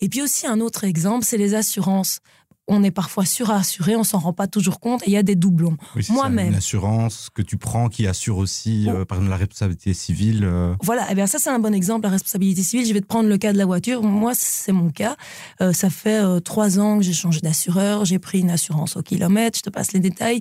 Et 0.00 0.08
puis 0.08 0.22
aussi, 0.22 0.46
un 0.46 0.60
autre 0.60 0.84
exemple, 0.84 1.24
c'est 1.24 1.38
les 1.38 1.54
assurances 1.54 2.20
on 2.68 2.82
est 2.82 2.90
parfois 2.90 3.24
surassuré, 3.24 3.96
on 3.96 4.04
s'en 4.04 4.18
rend 4.18 4.32
pas 4.32 4.46
toujours 4.46 4.80
compte 4.80 5.02
et 5.04 5.10
il 5.10 5.12
y 5.12 5.16
a 5.16 5.22
des 5.22 5.36
doublons. 5.36 5.76
Moi-même. 6.08 6.48
Une 6.48 6.54
assurance 6.54 7.28
que 7.32 7.42
tu 7.42 7.56
prends 7.56 7.88
qui 7.88 8.06
assure 8.06 8.38
aussi, 8.38 8.88
euh, 8.88 9.04
par 9.04 9.18
exemple, 9.18 9.30
la 9.30 9.36
responsabilité 9.36 9.94
civile. 9.94 10.44
Euh. 10.44 10.74
Voilà, 10.82 11.02
et 11.02 11.12
eh 11.12 11.14
bien 11.14 11.26
ça 11.26 11.38
c'est 11.38 11.50
un 11.50 11.58
bon 11.58 11.74
exemple, 11.74 12.04
la 12.04 12.10
responsabilité 12.10 12.62
civile. 12.62 12.86
Je 12.86 12.92
vais 12.92 13.00
te 13.00 13.06
prendre 13.06 13.28
le 13.28 13.38
cas 13.38 13.52
de 13.52 13.58
la 13.58 13.66
voiture. 13.66 14.02
Moi, 14.02 14.32
c'est 14.34 14.72
mon 14.72 14.90
cas. 14.90 15.16
Euh, 15.60 15.72
ça 15.72 15.90
fait 15.90 16.22
trois 16.40 16.78
ans 16.78 16.98
que 16.98 17.04
j'ai 17.04 17.12
changé 17.12 17.40
d'assureur, 17.40 18.04
j'ai 18.04 18.18
pris 18.18 18.40
une 18.40 18.50
assurance 18.50 18.96
au 18.96 19.02
kilomètre, 19.02 19.58
je 19.58 19.62
te 19.62 19.70
passe 19.70 19.92
les 19.92 20.00
détails. 20.00 20.40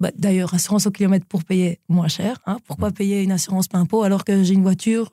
Bah, 0.00 0.10
D'ailleurs, 0.16 0.54
assurance 0.54 0.86
au 0.86 0.90
kilomètre 0.90 1.26
pour 1.26 1.44
payer 1.44 1.78
moins 1.88 2.08
cher. 2.08 2.38
Hein. 2.46 2.58
Pourquoi 2.66 2.90
mm. 2.90 2.94
payer 2.94 3.22
une 3.22 3.32
assurance 3.32 3.68
plein 3.68 3.84
pot 3.86 4.02
alors 4.02 4.24
que 4.24 4.42
j'ai 4.42 4.54
une 4.54 4.62
voiture 4.62 5.10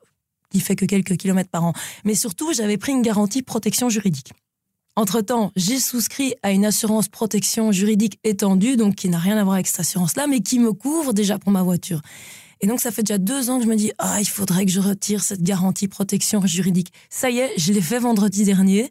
qui 0.50 0.62
fait 0.62 0.78
que 0.78 0.86
quelques 0.86 1.18
kilomètres 1.18 1.50
par 1.50 1.66
an? 1.66 1.74
Mais 2.06 2.16
surtout, 2.16 2.54
j'avais 2.54 2.78
pris 2.78 2.94
une 2.94 3.02
garantie 3.02 3.44
protection 3.44 3.90
juridique. 3.90 4.32
Entre-temps, 4.98 5.52
j'ai 5.56 5.78
souscrit 5.78 6.34
à 6.42 6.52
une 6.52 6.66
assurance 6.66 7.08
protection 7.08 7.72
juridique 7.72 8.18
étendue, 8.24 8.78
donc 8.78 8.96
qui 8.96 9.10
n'a 9.10 9.20
rien 9.20 9.38
à 9.38 9.44
voir 9.44 9.54
avec 9.54 9.68
cette 9.68 9.82
assurance-là, 9.82 10.26
mais 10.26 10.40
qui 10.40 10.58
me 10.58 10.74
couvre 10.74 11.14
déjà 11.14 11.38
pour 11.38 11.52
ma 11.52 11.62
voiture. 11.62 12.02
Et 12.62 12.68
donc, 12.68 12.80
ça 12.80 12.90
fait 12.90 13.04
déjà 13.04 13.20
deux 13.20 13.52
ans 13.52 13.60
que 13.60 13.66
je 13.66 13.70
me 13.70 13.76
dis, 13.76 13.92
ah, 14.00 14.20
il 14.20 14.28
faudrait 14.28 14.66
que 14.66 14.72
je 14.72 14.80
retire 14.80 15.22
cette 15.22 15.44
garantie 15.44 15.88
protection 15.88 16.44
juridique. 16.48 16.92
Ça 17.12 17.30
y 17.30 17.38
est, 17.38 17.54
je 17.58 17.74
l'ai 17.74 17.82
fait 17.82 18.00
vendredi 18.00 18.44
dernier. 18.44 18.90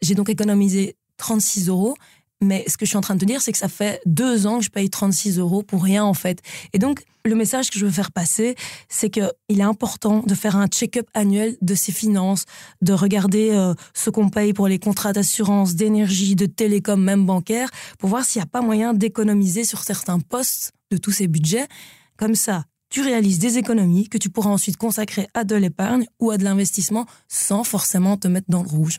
J'ai 0.00 0.14
donc 0.14 0.30
économisé 0.30 0.96
36 1.18 1.68
euros. 1.68 1.96
Mais 2.42 2.64
ce 2.66 2.76
que 2.76 2.84
je 2.84 2.90
suis 2.90 2.96
en 2.96 3.02
train 3.02 3.14
de 3.14 3.20
te 3.20 3.24
dire, 3.24 3.40
c'est 3.40 3.52
que 3.52 3.58
ça 3.58 3.68
fait 3.68 4.02
deux 4.04 4.46
ans 4.46 4.58
que 4.58 4.64
je 4.64 4.70
paye 4.70 4.90
36 4.90 5.38
euros 5.38 5.62
pour 5.62 5.82
rien, 5.82 6.04
en 6.04 6.12
fait. 6.12 6.42
Et 6.72 6.78
donc, 6.78 7.04
le 7.24 7.36
message 7.36 7.70
que 7.70 7.78
je 7.78 7.86
veux 7.86 7.92
faire 7.92 8.10
passer, 8.10 8.56
c'est 8.88 9.10
qu'il 9.10 9.30
est 9.48 9.62
important 9.62 10.24
de 10.26 10.34
faire 10.34 10.56
un 10.56 10.66
check-up 10.66 11.06
annuel 11.14 11.56
de 11.62 11.74
ses 11.76 11.92
finances, 11.92 12.44
de 12.80 12.92
regarder 12.92 13.50
euh, 13.50 13.74
ce 13.94 14.10
qu'on 14.10 14.28
paye 14.28 14.52
pour 14.52 14.66
les 14.66 14.80
contrats 14.80 15.12
d'assurance, 15.12 15.76
d'énergie, 15.76 16.34
de 16.34 16.46
télécom, 16.46 17.00
même 17.00 17.24
bancaire, 17.24 17.70
pour 18.00 18.08
voir 18.08 18.24
s'il 18.24 18.40
n'y 18.40 18.44
a 18.44 18.46
pas 18.46 18.60
moyen 18.60 18.92
d'économiser 18.92 19.64
sur 19.64 19.84
certains 19.84 20.18
postes 20.18 20.72
de 20.90 20.96
tous 20.96 21.12
ces 21.12 21.28
budgets. 21.28 21.68
Comme 22.16 22.34
ça, 22.34 22.64
tu 22.90 23.02
réalises 23.02 23.38
des 23.38 23.56
économies 23.56 24.08
que 24.08 24.18
tu 24.18 24.30
pourras 24.30 24.50
ensuite 24.50 24.76
consacrer 24.76 25.28
à 25.32 25.44
de 25.44 25.54
l'épargne 25.54 26.06
ou 26.18 26.32
à 26.32 26.38
de 26.38 26.44
l'investissement 26.44 27.06
sans 27.28 27.62
forcément 27.62 28.16
te 28.16 28.26
mettre 28.26 28.50
dans 28.50 28.64
le 28.64 28.68
rouge. 28.68 28.98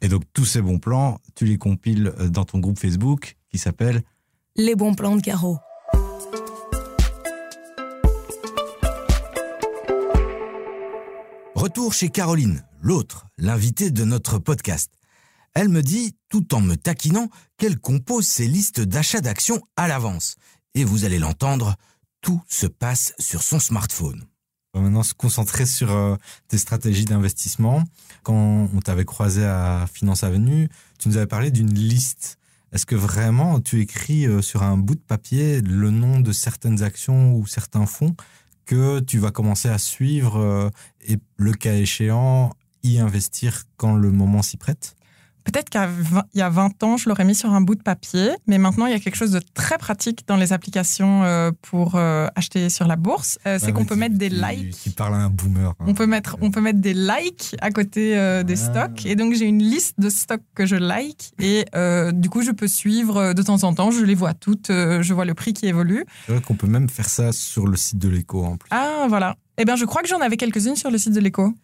Et 0.00 0.08
donc 0.08 0.22
tous 0.32 0.44
ces 0.44 0.62
bons 0.62 0.78
plans, 0.78 1.20
tu 1.34 1.44
les 1.44 1.58
compiles 1.58 2.12
euh, 2.18 2.28
dans 2.28 2.44
ton 2.44 2.58
groupe 2.58 2.78
Facebook 2.78 3.36
qui 3.50 3.58
s'appelle 3.58 4.02
Les 4.56 4.74
bons 4.74 4.94
plans 4.94 5.16
de 5.16 5.22
Caro. 5.22 5.58
Retour 11.54 11.92
chez 11.92 12.08
Caroline, 12.08 12.64
l'autre, 12.80 13.26
l'invitée 13.36 13.90
de 13.90 14.04
notre 14.04 14.38
podcast. 14.38 14.90
Elle 15.54 15.68
me 15.68 15.82
dit, 15.82 16.16
tout 16.30 16.54
en 16.54 16.60
me 16.60 16.76
taquinant, 16.76 17.28
qu'elle 17.58 17.78
compose 17.78 18.26
ses 18.26 18.46
listes 18.46 18.80
d'achats 18.80 19.20
d'actions 19.20 19.60
à 19.76 19.88
l'avance. 19.88 20.36
Et 20.74 20.84
vous 20.84 21.04
allez 21.04 21.18
l'entendre, 21.18 21.74
tout 22.22 22.40
se 22.48 22.66
passe 22.66 23.12
sur 23.18 23.42
son 23.42 23.58
smartphone. 23.58 24.29
On 24.72 24.78
va 24.78 24.84
maintenant 24.84 25.02
se 25.02 25.14
concentrer 25.14 25.66
sur 25.66 25.90
euh, 25.90 26.16
tes 26.46 26.56
stratégies 26.56 27.04
d'investissement. 27.04 27.82
Quand 28.22 28.68
on 28.72 28.80
t'avait 28.80 29.04
croisé 29.04 29.44
à 29.44 29.86
Finance 29.92 30.22
Avenue, 30.22 30.68
tu 30.98 31.08
nous 31.08 31.16
avais 31.16 31.26
parlé 31.26 31.50
d'une 31.50 31.74
liste. 31.74 32.38
Est-ce 32.72 32.86
que 32.86 32.94
vraiment 32.94 33.60
tu 33.60 33.80
écris 33.80 34.26
euh, 34.26 34.42
sur 34.42 34.62
un 34.62 34.76
bout 34.76 34.94
de 34.94 35.00
papier 35.00 35.60
le 35.60 35.90
nom 35.90 36.20
de 36.20 36.30
certaines 36.30 36.84
actions 36.84 37.34
ou 37.34 37.46
certains 37.46 37.86
fonds 37.86 38.14
que 38.64 39.00
tu 39.00 39.18
vas 39.18 39.32
commencer 39.32 39.68
à 39.68 39.78
suivre 39.78 40.36
euh, 40.36 40.70
et 41.00 41.18
le 41.36 41.52
cas 41.52 41.74
échéant 41.74 42.52
y 42.84 43.00
investir 43.00 43.64
quand 43.76 43.96
le 43.96 44.12
moment 44.12 44.42
s'y 44.42 44.56
prête? 44.56 44.94
Peut-être 45.44 45.70
qu'il 45.70 45.80
y 46.34 46.42
a 46.42 46.50
20 46.50 46.82
ans, 46.82 46.96
je 46.96 47.08
l'aurais 47.08 47.24
mis 47.24 47.34
sur 47.34 47.52
un 47.52 47.60
bout 47.60 47.74
de 47.74 47.82
papier, 47.82 48.30
mais 48.46 48.58
maintenant, 48.58 48.86
il 48.86 48.92
y 48.92 48.94
a 48.94 48.98
quelque 48.98 49.16
chose 49.16 49.32
de 49.32 49.40
très 49.54 49.78
pratique 49.78 50.26
dans 50.26 50.36
les 50.36 50.52
applications 50.52 51.24
euh, 51.24 51.50
pour 51.62 51.94
euh, 51.94 52.26
acheter 52.34 52.68
sur 52.68 52.86
la 52.86 52.96
bourse. 52.96 53.38
Euh, 53.46 53.58
c'est 53.60 53.72
qu'on 53.72 53.84
peut 53.84 53.96
mettre 53.96 54.16
des 54.16 54.28
likes. 54.28 54.70
Qui 54.70 54.90
parle 54.90 55.14
à 55.14 55.18
un 55.18 55.30
boomer. 55.30 55.70
Hein. 55.70 55.84
On, 55.86 55.94
peut 55.94 56.06
mettre, 56.06 56.36
on 56.40 56.50
peut 56.50 56.60
mettre 56.60 56.80
des 56.80 56.94
likes 56.94 57.56
à 57.60 57.70
côté 57.70 58.10
des 58.44 58.62
ah. 58.62 58.86
stocks. 58.86 59.06
Et 59.06 59.16
donc, 59.16 59.34
j'ai 59.34 59.46
une 59.46 59.62
liste 59.62 59.98
de 59.98 60.10
stocks 60.10 60.42
que 60.54 60.66
je 60.66 60.76
like. 60.76 61.32
Et 61.38 61.64
du 62.12 62.28
coup, 62.28 62.42
je 62.42 62.50
peux 62.50 62.68
suivre 62.68 63.32
de 63.32 63.42
temps 63.42 63.64
en 63.64 63.74
temps. 63.74 63.90
Je 63.90 64.04
les 64.04 64.14
vois 64.14 64.34
toutes. 64.34 64.68
je 64.68 65.14
vois 65.14 65.24
le 65.24 65.34
prix 65.34 65.52
qui 65.52 65.66
évolue. 65.66 66.04
C'est 66.26 66.32
vrai 66.32 66.42
qu'on 66.42 66.54
peut 66.54 66.66
même 66.66 66.88
faire 66.88 67.08
ça 67.08 67.32
sur 67.32 67.66
le 67.66 67.76
site 67.76 67.98
de 67.98 68.08
l'écho 68.08 68.44
en 68.44 68.56
plus. 68.56 68.68
Ah, 68.70 69.06
voilà. 69.08 69.36
Eh 69.58 69.64
bien, 69.64 69.76
je 69.76 69.84
crois 69.84 70.02
que 70.02 70.08
j'en 70.08 70.20
avais 70.20 70.36
quelques-unes 70.36 70.76
sur 70.76 70.90
le 70.90 70.98
site 70.98 71.12
de 71.12 71.20
l'écho. 71.20 71.54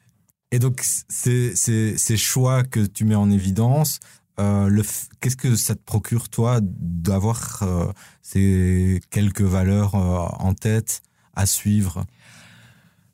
Et 0.52 0.58
donc, 0.58 0.84
ces, 1.08 2.16
choix 2.16 2.62
que 2.62 2.80
tu 2.80 3.04
mets 3.04 3.16
en 3.16 3.30
évidence, 3.30 3.98
euh, 4.38 4.82
qu'est-ce 5.20 5.36
que 5.36 5.56
ça 5.56 5.74
te 5.74 5.82
procure, 5.82 6.28
toi, 6.28 6.60
d'avoir 6.62 7.62
euh, 7.62 7.86
ces 8.22 9.00
quelques 9.10 9.42
valeurs 9.42 9.94
euh, 9.94 10.28
en 10.38 10.54
tête 10.54 11.02
à 11.34 11.46
suivre? 11.46 12.04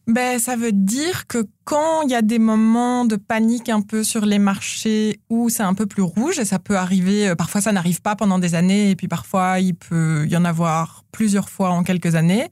Ben, 0.09 0.39
ça 0.41 0.57
veut 0.57 0.73
dire 0.73 1.27
que 1.27 1.47
quand 1.65 2.03
il 2.03 2.11
y 2.11 2.15
a 2.15 2.23
des 2.23 2.41
moments 2.41 3.05
de 3.05 3.17
panique 3.17 3.69
un 3.69 3.81
peu 3.81 4.03
sur 4.03 4.27
les 4.27 4.41
marchés 4.41 5.21
où 5.31 5.49
c'est 5.49 5.63
un 5.63 5.75
peu 5.75 5.87
plus 5.87 6.03
rouge, 6.03 6.39
et 6.39 6.45
ça 6.45 6.59
peut 6.59 6.77
arriver, 6.77 7.35
parfois 7.37 7.61
ça 7.61 7.73
n'arrive 7.73 8.03
pas 8.03 8.17
pendant 8.17 8.41
des 8.41 8.57
années, 8.57 8.91
et 8.91 8.97
puis 8.97 9.07
parfois 9.07 9.61
il 9.61 9.75
peut 9.75 10.27
y 10.29 10.37
en 10.37 10.45
avoir 10.45 11.05
plusieurs 11.13 11.49
fois 11.49 11.71
en 11.71 11.85
quelques 11.85 12.17
années, 12.17 12.49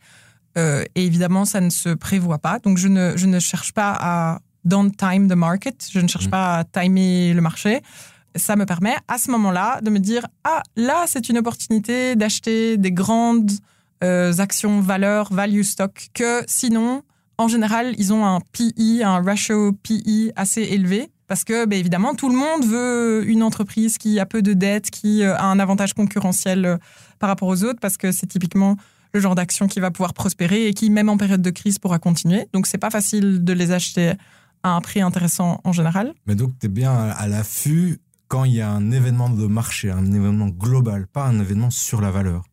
et 0.56 0.86
évidemment 0.94 1.44
ça 1.44 1.60
ne 1.60 1.70
se 1.70 1.88
prévoit 1.88 2.38
pas. 2.38 2.60
Donc 2.60 2.78
je 2.78 2.86
ne, 2.86 3.16
je 3.16 3.26
ne 3.26 3.40
cherche 3.40 3.72
pas 3.72 3.96
à 3.98 4.38
don't 4.64 4.90
time 4.96 5.28
the 5.28 5.34
market. 5.34 5.88
Je 5.90 6.00
ne 6.00 6.08
cherche 6.08 6.26
mm. 6.26 6.30
pas 6.30 6.58
à 6.58 6.64
timer 6.64 7.32
le 7.32 7.40
marché. 7.40 7.80
Ça 8.36 8.56
me 8.56 8.64
permet 8.64 8.94
à 9.08 9.18
ce 9.18 9.30
moment-là 9.32 9.80
de 9.80 9.90
me 9.90 9.98
dire 9.98 10.26
ah 10.44 10.62
là 10.76 11.04
c'est 11.06 11.28
une 11.28 11.38
opportunité 11.38 12.14
d'acheter 12.14 12.76
des 12.76 12.92
grandes 12.92 13.50
euh, 14.04 14.32
actions 14.38 14.80
valeurs 14.80 15.32
value 15.32 15.62
stock 15.62 16.08
que 16.14 16.42
sinon 16.46 17.02
en 17.38 17.48
général 17.48 17.94
ils 17.98 18.12
ont 18.12 18.24
un 18.24 18.40
PE 18.52 19.02
un 19.02 19.20
ratio 19.20 19.72
PE 19.72 20.30
assez 20.36 20.62
élevé 20.62 21.10
parce 21.26 21.42
que 21.42 21.66
ben, 21.66 21.78
évidemment 21.78 22.14
tout 22.14 22.28
le 22.28 22.36
monde 22.36 22.64
veut 22.64 23.24
une 23.26 23.42
entreprise 23.42 23.98
qui 23.98 24.20
a 24.20 24.26
peu 24.26 24.42
de 24.42 24.52
dettes 24.52 24.90
qui 24.90 25.24
euh, 25.24 25.36
a 25.36 25.44
un 25.46 25.58
avantage 25.58 25.92
concurrentiel 25.92 26.64
euh, 26.64 26.76
par 27.18 27.28
rapport 27.28 27.48
aux 27.48 27.64
autres 27.64 27.80
parce 27.80 27.96
que 27.96 28.12
c'est 28.12 28.28
typiquement 28.28 28.76
le 29.12 29.18
genre 29.18 29.34
d'action 29.34 29.66
qui 29.66 29.80
va 29.80 29.90
pouvoir 29.90 30.14
prospérer 30.14 30.68
et 30.68 30.72
qui 30.72 30.88
même 30.88 31.08
en 31.08 31.16
période 31.16 31.42
de 31.42 31.50
crise 31.50 31.80
pourra 31.80 31.98
continuer 31.98 32.46
donc 32.52 32.68
c'est 32.68 32.78
pas 32.78 32.90
facile 32.90 33.42
de 33.42 33.52
les 33.52 33.72
acheter 33.72 34.12
à 34.62 34.70
un 34.70 34.80
prix 34.80 35.00
intéressant 35.00 35.60
en 35.64 35.72
général. 35.72 36.12
Mais 36.26 36.34
donc, 36.34 36.52
tu 36.58 36.66
es 36.66 36.68
bien 36.68 36.92
à 36.92 37.26
l'affût 37.26 38.00
quand 38.28 38.44
il 38.44 38.54
y 38.54 38.60
a 38.60 38.70
un 38.70 38.92
événement 38.92 39.28
de 39.28 39.46
marché, 39.46 39.90
un 39.90 40.12
événement 40.12 40.48
global, 40.48 41.06
pas 41.08 41.24
un 41.24 41.40
événement 41.40 41.70
sur 41.70 42.00
la 42.00 42.12
valeur. 42.12 42.44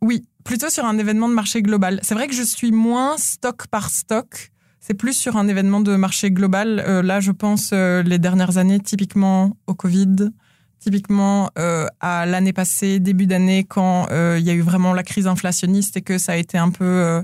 Oui, 0.00 0.28
plutôt 0.44 0.70
sur 0.70 0.84
un 0.84 0.96
événement 0.96 1.28
de 1.28 1.34
marché 1.34 1.60
global. 1.60 1.98
C'est 2.02 2.14
vrai 2.14 2.28
que 2.28 2.34
je 2.34 2.42
suis 2.42 2.70
moins 2.70 3.18
stock 3.18 3.66
par 3.66 3.90
stock. 3.90 4.52
C'est 4.80 4.94
plus 4.94 5.14
sur 5.14 5.36
un 5.36 5.48
événement 5.48 5.80
de 5.80 5.96
marché 5.96 6.30
global. 6.30 6.82
Euh, 6.86 7.02
là, 7.02 7.18
je 7.18 7.32
pense 7.32 7.70
euh, 7.72 8.02
les 8.04 8.20
dernières 8.20 8.58
années, 8.58 8.78
typiquement 8.78 9.56
au 9.66 9.74
Covid, 9.74 10.30
typiquement 10.78 11.50
euh, 11.58 11.86
à 11.98 12.24
l'année 12.24 12.52
passée, 12.52 13.00
début 13.00 13.26
d'année, 13.26 13.64
quand 13.64 14.06
il 14.10 14.42
y 14.44 14.50
a 14.50 14.54
eu 14.54 14.62
vraiment 14.62 14.94
la 14.94 15.02
crise 15.02 15.26
inflationniste 15.26 15.96
et 15.96 16.02
que 16.02 16.16
ça 16.16 16.32
a 16.32 16.36
été 16.36 16.56
un 16.56 16.70
peu 16.70 17.22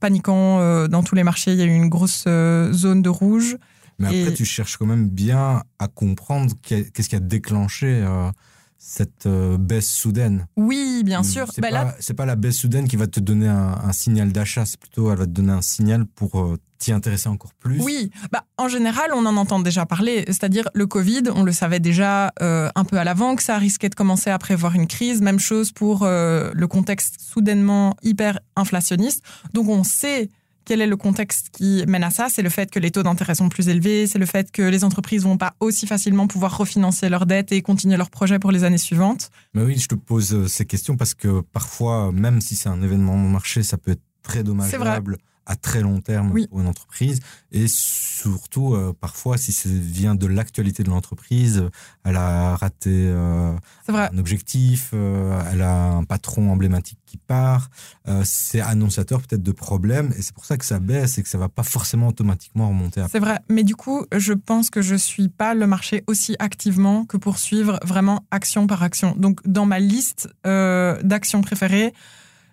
paniquant 0.00 0.60
euh, 0.60 0.88
dans 0.88 1.02
tous 1.02 1.14
les 1.14 1.22
marchés. 1.22 1.52
Il 1.52 1.58
y 1.58 1.62
a 1.62 1.66
eu 1.66 1.74
une 1.74 1.88
grosse 1.88 2.24
euh, 2.26 2.72
zone 2.72 3.02
de 3.02 3.08
rouge. 3.08 3.56
Mais 3.98 4.06
après, 4.06 4.34
tu 4.34 4.46
cherches 4.46 4.78
quand 4.78 4.86
même 4.86 5.08
bien 5.08 5.62
à 5.78 5.86
comprendre 5.86 6.54
qu'est-ce 6.62 7.08
qui 7.08 7.16
a 7.16 7.20
déclenché 7.20 7.86
euh, 7.86 8.30
cette 8.78 9.28
baisse 9.28 9.90
soudaine. 9.90 10.46
Oui, 10.56 11.02
bien 11.04 11.22
sûr. 11.22 11.52
C'est 11.52 11.60
bah 11.60 11.68
pas, 11.70 12.14
pas, 12.16 12.24
la 12.24 12.34
baisse 12.34 12.56
soudaine 12.56 12.88
qui 12.88 12.96
va 12.96 13.06
te 13.06 13.20
donner 13.20 13.48
un, 13.48 13.92
signal 13.92 14.32
d'achat, 14.32 14.64
c'est 14.64 14.80
plutôt 14.80 15.12
elle 15.12 15.18
va 15.18 15.26
te 15.26 15.30
donner 15.30 15.52
un 15.52 15.60
signal 15.60 16.06
pour 16.06 16.56
t'y 16.80 16.92
intéresser 16.92 17.28
encore 17.28 17.54
plus? 17.54 17.80
Oui, 17.80 18.10
bah, 18.32 18.44
en 18.56 18.66
général, 18.66 19.10
on 19.14 19.24
en 19.26 19.36
entend 19.36 19.60
déjà 19.60 19.86
parler. 19.86 20.24
C'est-à-dire, 20.26 20.68
le 20.74 20.86
Covid, 20.86 21.24
on 21.32 21.44
le 21.44 21.52
savait 21.52 21.78
déjà 21.78 22.32
euh, 22.42 22.68
un 22.74 22.84
peu 22.84 22.96
à 22.96 23.04
l'avant 23.04 23.36
que 23.36 23.42
ça 23.42 23.58
risquait 23.58 23.90
de 23.90 23.94
commencer 23.94 24.30
à 24.30 24.38
prévoir 24.38 24.74
une 24.74 24.88
crise. 24.88 25.20
Même 25.20 25.38
chose 25.38 25.70
pour 25.70 26.02
euh, 26.02 26.50
le 26.54 26.66
contexte 26.66 27.20
soudainement 27.20 27.94
hyper 28.02 28.40
inflationniste. 28.56 29.22
Donc, 29.52 29.68
on 29.68 29.84
sait 29.84 30.30
quel 30.64 30.80
est 30.80 30.86
le 30.86 30.96
contexte 30.96 31.50
qui 31.50 31.84
mène 31.86 32.04
à 32.04 32.10
ça 32.10 32.28
C'est 32.30 32.42
le 32.42 32.48
fait 32.48 32.70
que 32.70 32.78
les 32.78 32.90
taux 32.90 33.02
d'intérêt 33.02 33.34
sont 33.34 33.48
plus 33.48 33.68
élevés, 33.68 34.06
c'est 34.06 34.18
le 34.18 34.26
fait 34.26 34.50
que 34.50 34.62
les 34.62 34.84
entreprises 34.84 35.24
vont 35.24 35.36
pas 35.36 35.54
aussi 35.60 35.86
facilement 35.86 36.28
pouvoir 36.28 36.56
refinancer 36.56 37.08
leurs 37.08 37.26
dettes 37.26 37.52
et 37.52 37.60
continuer 37.60 37.96
leurs 37.96 38.10
projets 38.10 38.38
pour 38.38 38.52
les 38.52 38.64
années 38.64 38.78
suivantes. 38.78 39.30
Mais 39.52 39.62
oui, 39.62 39.78
je 39.78 39.88
te 39.88 39.94
pose 39.94 40.32
euh, 40.32 40.48
ces 40.48 40.64
questions 40.64 40.96
parce 40.96 41.14
que 41.14 41.40
parfois, 41.40 42.10
même 42.12 42.40
si 42.40 42.56
c'est 42.56 42.68
un 42.68 42.80
événement 42.82 43.22
de 43.22 43.28
marché, 43.28 43.62
ça 43.62 43.76
peut 43.76 43.92
être 43.92 44.02
très 44.22 44.42
dommageable 44.42 45.18
à 45.46 45.56
très 45.56 45.80
long 45.80 46.00
terme 46.00 46.32
pour 46.48 46.60
une 46.60 46.66
entreprise. 46.66 47.20
Et 47.52 47.66
surtout, 47.68 48.74
euh, 48.74 48.94
parfois, 48.98 49.36
si 49.36 49.52
ça 49.52 49.68
vient 49.68 50.14
de 50.14 50.26
l'actualité 50.26 50.82
de 50.82 50.90
l'entreprise, 50.90 51.64
elle 52.04 52.16
a 52.16 52.56
raté 52.56 52.90
euh, 52.90 53.56
un 53.88 54.18
objectif, 54.18 54.90
euh, 54.94 55.42
elle 55.52 55.62
a 55.62 55.92
un 55.92 56.04
patron 56.04 56.50
emblématique 56.50 56.98
qui 57.06 57.16
part, 57.16 57.70
c'est 58.22 58.60
annonciateur 58.60 59.20
peut-être 59.22 59.42
de 59.42 59.52
problèmes. 59.52 60.12
Et 60.16 60.22
c'est 60.22 60.34
pour 60.34 60.44
ça 60.44 60.56
que 60.56 60.64
ça 60.64 60.78
baisse 60.78 61.18
et 61.18 61.22
que 61.22 61.28
ça 61.28 61.38
va 61.38 61.48
pas 61.48 61.64
forcément 61.64 62.08
automatiquement 62.08 62.68
remonter. 62.68 63.04
C'est 63.10 63.18
vrai. 63.18 63.40
Mais 63.48 63.64
du 63.64 63.74
coup, 63.74 64.06
je 64.16 64.32
pense 64.32 64.70
que 64.70 64.80
je 64.80 64.94
suis 64.94 65.28
pas 65.28 65.54
le 65.54 65.66
marché 65.66 66.04
aussi 66.06 66.36
activement 66.38 67.04
que 67.04 67.16
pour 67.16 67.38
suivre 67.38 67.80
vraiment 67.84 68.24
action 68.30 68.68
par 68.68 68.84
action. 68.84 69.14
Donc, 69.16 69.40
dans 69.44 69.66
ma 69.66 69.80
liste 69.80 70.28
d'actions 70.44 71.40
préférées, 71.42 71.92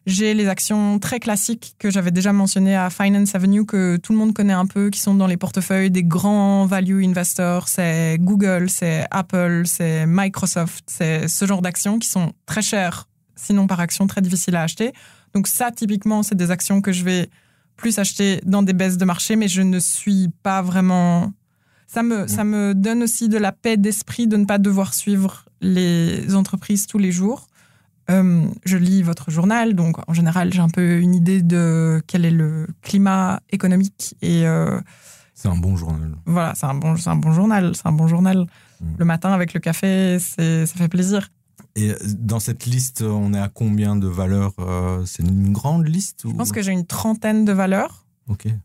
j'ai 0.08 0.34
les 0.34 0.48
actions 0.48 1.00
très 1.00 1.20
classiques 1.20 1.76
que 1.80 1.92
j'avais 1.92 2.12
déjà 2.12 2.32
mentionnées 2.32 2.78
à 2.78 2.90
Finance 2.90 3.36
Avenue, 3.36 3.66
que 3.66 3.98
tout 3.98 4.14
le 4.14 4.18
monde 4.18 4.34
connaît 4.34 4.54
un 4.54 4.66
peu, 4.66 4.90
qui 4.90 5.02
sont 5.02 5.14
dans 5.14 5.28
les 5.28 5.36
portefeuilles 5.36 5.92
des 5.92 6.04
grands 6.04 6.66
value 6.66 7.04
investors. 7.04 7.68
C'est 7.68 8.18
Google, 8.18 8.70
c'est 8.70 9.06
Apple, 9.12 9.64
c'est 9.66 10.06
Microsoft, 10.08 10.86
c'est 10.88 11.28
ce 11.28 11.46
genre 11.46 11.62
d'actions 11.62 12.00
qui 12.00 12.08
sont 12.08 12.32
très 12.46 12.62
chères, 12.62 13.10
sinon 13.36 13.68
par 13.68 13.82
action 13.82 14.08
très 14.08 14.22
difficiles 14.22 14.56
à 14.56 14.64
acheter. 14.64 14.94
Donc 15.34 15.46
ça, 15.46 15.72
typiquement, 15.72 16.24
c'est 16.24 16.36
des 16.36 16.52
actions 16.52 16.80
que 16.80 16.94
je 16.94 17.04
vais 17.04 17.30
plus 17.76 18.00
acheter 18.00 18.40
dans 18.46 18.64
des 18.64 18.74
baisses 18.74 18.98
de 18.98 19.04
marché, 19.04 19.36
mais 19.36 19.50
je 19.50 19.62
ne 19.62 19.78
suis 19.78 20.30
pas 20.42 20.62
vraiment... 20.62 21.34
Ça 21.86 22.02
me, 22.02 22.28
ça 22.28 22.46
me 22.46 22.74
donne 22.74 23.04
aussi 23.04 23.28
de 23.28 23.38
la 23.38 23.52
paix 23.52 23.76
d'esprit 23.76 24.26
de 24.28 24.38
ne 24.38 24.46
pas 24.46 24.58
devoir 24.58 24.94
suivre 24.94 25.44
les 25.60 26.34
entreprises 26.34 26.88
tous 26.88 26.98
les 26.98 27.12
jours. 27.12 27.48
Euh, 28.10 28.46
je 28.66 28.78
lis 28.78 29.04
votre 29.04 29.32
journal, 29.32 29.74
donc 29.74 29.98
en 30.08 30.14
général, 30.14 30.54
j'ai 30.54 30.62
un 30.62 30.70
peu 30.70 31.00
une 31.00 31.14
idée 31.14 31.42
de 31.42 32.02
quel 32.08 32.26
est 32.26 32.32
le 32.32 32.68
climat 32.82 33.42
économique 33.50 34.16
et. 34.22 34.48
Euh, 34.48 34.80
c'est 35.34 35.50
un 35.50 35.58
bon 35.58 35.76
journal. 35.76 36.16
Voilà, 36.26 36.54
c'est 36.56 36.66
un 36.66 36.74
bon, 36.74 36.96
c'est 36.96 37.10
un 37.10 37.16
bon 37.16 37.32
journal. 37.32 37.76
C'est 37.76 37.86
un 37.86 37.92
bon 37.92 38.08
journal. 38.08 38.48
Mm. 38.82 38.86
Le 38.98 39.06
matin 39.06 39.32
avec 39.34 39.54
le 39.54 39.60
café, 39.60 40.18
c'est, 40.20 40.66
ça 40.66 40.76
fait 40.76 40.88
plaisir. 40.88 41.30
Et 41.76 41.94
dans 42.18 42.40
cette 42.40 42.66
liste, 42.66 43.04
on 43.04 43.36
est 43.36 43.40
à 43.40 43.50
combien 43.50 43.96
de 43.96 44.08
valeurs 44.08 44.54
euh, 44.58 45.04
C'est 45.06 45.22
une 45.22 45.54
grande 45.54 45.88
liste 45.88 46.24
Je 46.28 46.34
pense 46.34 46.52
que 46.52 46.64
j'ai 46.64 46.72
une 46.72 46.88
trentaine 46.88 47.46
de 47.46 47.52
valeurs. 47.52 48.07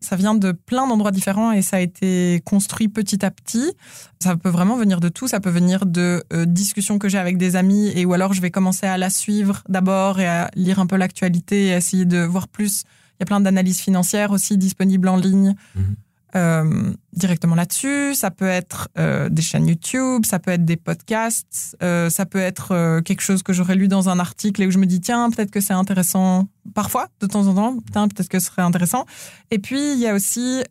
Ça 0.00 0.16
vient 0.16 0.34
de 0.34 0.52
plein 0.52 0.86
d'endroits 0.86 1.12
différents 1.12 1.52
et 1.52 1.62
ça 1.62 1.76
a 1.76 1.80
été 1.80 2.42
construit 2.44 2.88
petit 2.88 3.24
à 3.24 3.30
petit. 3.30 3.72
Ça 4.20 4.36
peut 4.36 4.48
vraiment 4.48 4.76
venir 4.76 5.00
de 5.00 5.08
tout. 5.08 5.28
Ça 5.28 5.40
peut 5.40 5.50
venir 5.50 5.86
de 5.86 6.24
euh, 6.32 6.44
discussions 6.44 6.98
que 6.98 7.08
j'ai 7.08 7.18
avec 7.18 7.38
des 7.38 7.56
amis 7.56 7.88
et 7.94 8.04
ou 8.04 8.12
alors 8.12 8.32
je 8.32 8.40
vais 8.40 8.50
commencer 8.50 8.86
à 8.86 8.98
la 8.98 9.10
suivre 9.10 9.62
d'abord 9.68 10.20
et 10.20 10.26
à 10.26 10.50
lire 10.54 10.78
un 10.80 10.86
peu 10.86 10.96
l'actualité 10.96 11.66
et 11.66 11.74
à 11.74 11.76
essayer 11.76 12.04
de 12.04 12.18
voir 12.18 12.48
plus. 12.48 12.84
Il 13.18 13.20
y 13.20 13.22
a 13.22 13.26
plein 13.26 13.40
d'analyses 13.40 13.80
financières 13.80 14.32
aussi 14.32 14.58
disponibles 14.58 15.08
en 15.08 15.16
ligne. 15.16 15.54
Mhm. 15.76 15.96
Euh, 16.34 16.94
directement 17.12 17.54
là-dessus. 17.54 18.14
Ça 18.14 18.30
peut 18.30 18.46
être 18.46 18.88
euh, 18.98 19.28
des 19.28 19.42
chaînes 19.42 19.68
YouTube, 19.68 20.24
ça 20.24 20.38
peut 20.38 20.50
être 20.50 20.64
des 20.64 20.76
podcasts, 20.76 21.76
euh, 21.82 22.08
ça 22.08 22.24
peut 22.24 22.38
être 22.38 23.02
quelque 23.04 23.20
chose 23.20 23.42
que 23.42 23.52
j'aurais 23.52 23.74
lu 23.74 23.86
dans 23.86 24.08
un 24.08 24.18
article 24.18 24.62
et 24.62 24.66
où 24.66 24.70
je 24.70 24.78
me 24.78 24.86
dis 24.86 24.98
tiens 24.98 25.30
peut-être 25.30 25.50
que 25.50 25.60
c'est 25.60 25.74
intéressant. 25.74 26.48
Parfois, 26.74 27.08
de 27.20 27.26
temps 27.26 27.46
en 27.48 27.54
temps, 27.54 27.76
peut-être 28.12 28.30
que 28.30 28.38
ce 28.38 28.46
serait 28.46 28.62
intéressant. 28.62 29.04
Et 29.50 29.58
puis 29.58 29.92
il 29.92 29.98
y 29.98 30.06
a 30.06 30.14
aussi 30.14 30.62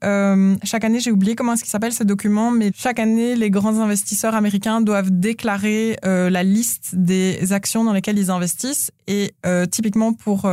chaque 0.64 0.84
année, 0.84 1.00
j'ai 1.00 1.12
oublié 1.12 1.36
comment 1.36 1.54
est-ce 1.54 1.62
qu'il 1.62 1.70
s'appelle 1.70 1.94
ce 1.94 2.04
document, 2.04 2.50
mais 2.50 2.72
chaque 2.76 2.98
année 2.98 3.36
les 3.36 3.52
grands 3.52 3.80
investisseurs 3.80 4.34
américains 4.34 4.82
doivent 4.82 5.12
déclarer 5.12 5.96
la 6.02 6.42
liste 6.42 6.96
des 6.96 7.54
actions 7.54 7.84
dans 7.84 7.94
lesquelles 7.94 8.18
ils 8.18 8.32
investissent. 8.32 8.90
Et 9.06 9.36
typiquement 9.70 10.14
pour 10.14 10.50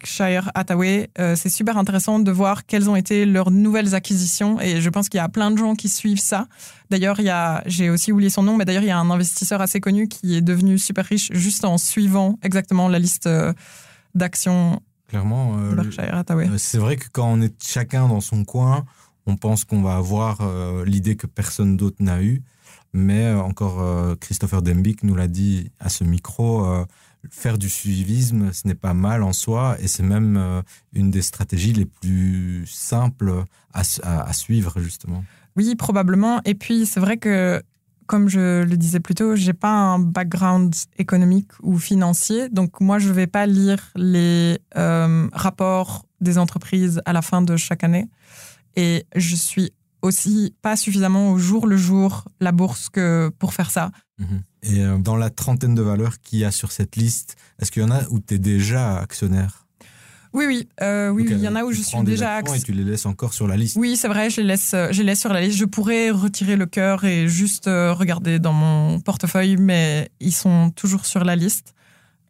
Berkshire 0.00 0.42
Shire 0.42 0.50
Hathaway. 0.54 1.10
Euh, 1.18 1.36
c'est 1.36 1.48
super 1.48 1.76
intéressant 1.76 2.18
de 2.18 2.30
voir 2.30 2.66
quelles 2.66 2.88
ont 2.88 2.96
été 2.96 3.26
leurs 3.26 3.50
nouvelles 3.50 3.94
acquisitions 3.94 4.60
et 4.60 4.80
je 4.80 4.88
pense 4.90 5.08
qu'il 5.08 5.18
y 5.18 5.22
a 5.22 5.28
plein 5.28 5.50
de 5.50 5.58
gens 5.58 5.74
qui 5.74 5.88
suivent 5.88 6.20
ça. 6.20 6.46
D'ailleurs, 6.90 7.20
il 7.20 7.26
y 7.26 7.30
a, 7.30 7.62
j'ai 7.66 7.90
aussi 7.90 8.12
oublié 8.12 8.30
son 8.30 8.42
nom, 8.42 8.56
mais 8.56 8.64
d'ailleurs, 8.64 8.82
il 8.82 8.88
y 8.88 8.92
a 8.92 8.98
un 8.98 9.10
investisseur 9.10 9.60
assez 9.60 9.80
connu 9.80 10.08
qui 10.08 10.36
est 10.36 10.40
devenu 10.40 10.78
super 10.78 11.04
riche 11.04 11.30
juste 11.32 11.64
en 11.64 11.78
suivant 11.78 12.38
exactement 12.42 12.88
la 12.88 12.98
liste 12.98 13.26
euh, 13.26 13.52
d'actions. 14.14 14.80
Clairement, 15.08 15.56
euh, 15.58 15.74
Berkshire 15.74 16.14
Hathaway. 16.14 16.48
c'est 16.56 16.78
vrai 16.78 16.96
que 16.96 17.06
quand 17.12 17.30
on 17.30 17.40
est 17.40 17.54
chacun 17.62 18.08
dans 18.08 18.20
son 18.20 18.44
coin, 18.44 18.84
on 19.26 19.36
pense 19.36 19.64
qu'on 19.64 19.82
va 19.82 19.96
avoir 19.96 20.38
l'idée 20.84 21.16
que 21.16 21.26
personne 21.26 21.76
d'autre 21.76 21.96
n'a 22.00 22.22
eu. 22.22 22.42
Mais 22.92 23.26
euh, 23.26 23.40
encore 23.40 23.80
euh, 23.80 24.16
Christopher 24.16 24.62
Dembick 24.62 25.04
nous 25.04 25.14
l'a 25.14 25.28
dit 25.28 25.70
à 25.78 25.88
ce 25.88 26.04
micro, 26.04 26.64
euh, 26.64 26.84
faire 27.28 27.58
du 27.58 27.68
suivisme, 27.68 28.52
ce 28.52 28.66
n'est 28.66 28.74
pas 28.74 28.94
mal 28.94 29.22
en 29.22 29.32
soi 29.32 29.76
et 29.80 29.88
c'est 29.88 30.02
même 30.02 30.36
euh, 30.36 30.62
une 30.92 31.10
des 31.10 31.22
stratégies 31.22 31.72
les 31.72 31.84
plus 31.84 32.66
simples 32.66 33.44
à, 33.72 34.32
suivre 34.32 34.80
justement. 34.80 35.24
Oui, 35.56 35.74
probablement. 35.76 36.40
Et 36.44 36.54
puis, 36.54 36.86
c'est 36.86 37.00
vrai 37.00 37.18
que, 37.18 37.62
comme 38.06 38.28
je 38.28 38.62
le 38.62 38.76
disais 38.76 39.00
plus 39.00 39.14
tôt, 39.14 39.36
j'ai 39.36 39.52
pas 39.52 39.72
un 39.72 39.98
background 39.98 40.74
économique 40.98 41.50
ou 41.62 41.78
financier. 41.78 42.48
Donc, 42.48 42.80
moi, 42.80 42.98
je 42.98 43.12
vais 43.12 43.26
pas 43.26 43.46
lire 43.46 43.90
les 43.94 44.58
euh, 44.76 45.28
rapports 45.32 46.06
des 46.20 46.38
entreprises 46.38 47.00
à 47.04 47.12
la 47.12 47.22
fin 47.22 47.42
de 47.42 47.56
chaque 47.56 47.84
année. 47.84 48.08
Et 48.76 49.06
je 49.14 49.36
suis 49.36 49.72
aussi 50.02 50.54
pas 50.62 50.76
suffisamment 50.76 51.32
au 51.32 51.38
jour 51.38 51.66
le 51.66 51.76
jour 51.76 52.24
la 52.40 52.52
bourse 52.52 52.88
que 52.88 53.30
pour 53.38 53.52
faire 53.54 53.70
ça. 53.70 53.90
Et 54.62 54.80
euh, 54.80 54.98
dans 54.98 55.16
la 55.16 55.30
trentaine 55.30 55.74
de 55.74 55.82
valeurs 55.82 56.20
qu'il 56.20 56.40
y 56.40 56.44
a 56.44 56.50
sur 56.50 56.72
cette 56.72 56.96
liste, 56.96 57.36
est-ce 57.58 57.70
qu'il 57.70 57.82
y 57.82 57.84
en 57.84 57.90
a 57.90 58.02
où 58.10 58.20
tu 58.20 58.34
es 58.34 58.38
déjà 58.38 58.98
actionnaire? 58.98 59.66
Oui, 60.32 60.44
oui, 60.46 60.68
euh, 60.80 61.08
oui, 61.08 61.24
Donc, 61.24 61.32
oui, 61.32 61.38
il 61.38 61.44
y 61.44 61.48
en 61.48 61.56
euh, 61.56 61.60
a 61.60 61.64
où 61.64 61.70
tu 61.70 61.78
je 61.78 61.82
suis 61.82 62.00
déjà 62.02 62.36
actionnaire. 62.36 62.62
Et 62.62 62.64
tu 62.64 62.72
les 62.72 62.84
laisses 62.84 63.06
encore 63.06 63.34
sur 63.34 63.48
la 63.48 63.56
liste. 63.56 63.76
Oui, 63.76 63.96
c'est 63.96 64.06
vrai, 64.06 64.30
je 64.30 64.40
les 64.40 64.46
laisse, 64.46 64.74
euh, 64.74 64.88
je 64.92 64.98
les 64.98 65.06
laisse 65.06 65.20
sur 65.20 65.32
la 65.32 65.40
liste. 65.40 65.56
Je 65.56 65.64
pourrais 65.64 66.10
retirer 66.10 66.56
le 66.56 66.66
cœur 66.66 67.04
et 67.04 67.26
juste 67.26 67.66
euh, 67.66 67.92
regarder 67.92 68.38
dans 68.38 68.52
mon 68.52 69.00
portefeuille, 69.00 69.56
mais 69.56 70.10
ils 70.20 70.34
sont 70.34 70.70
toujours 70.70 71.04
sur 71.04 71.24
la 71.24 71.34
liste. 71.34 71.74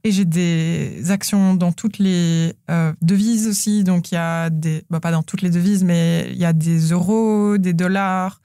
Et 0.02 0.12
j'ai 0.12 0.24
des 0.24 1.10
actions 1.10 1.52
dans 1.54 1.72
toutes 1.72 1.98
les 1.98 2.54
euh, 2.70 2.94
devises 3.02 3.46
aussi. 3.46 3.84
Donc 3.84 4.12
il 4.12 4.14
y 4.14 4.18
a 4.18 4.48
des, 4.48 4.82
bah, 4.88 5.00
pas 5.00 5.10
dans 5.10 5.22
toutes 5.22 5.42
les 5.42 5.50
devises, 5.50 5.84
mais 5.84 6.28
il 6.30 6.38
y 6.38 6.46
a 6.46 6.54
des 6.54 6.92
euros, 6.92 7.58
des 7.58 7.74
dollars, 7.74 8.40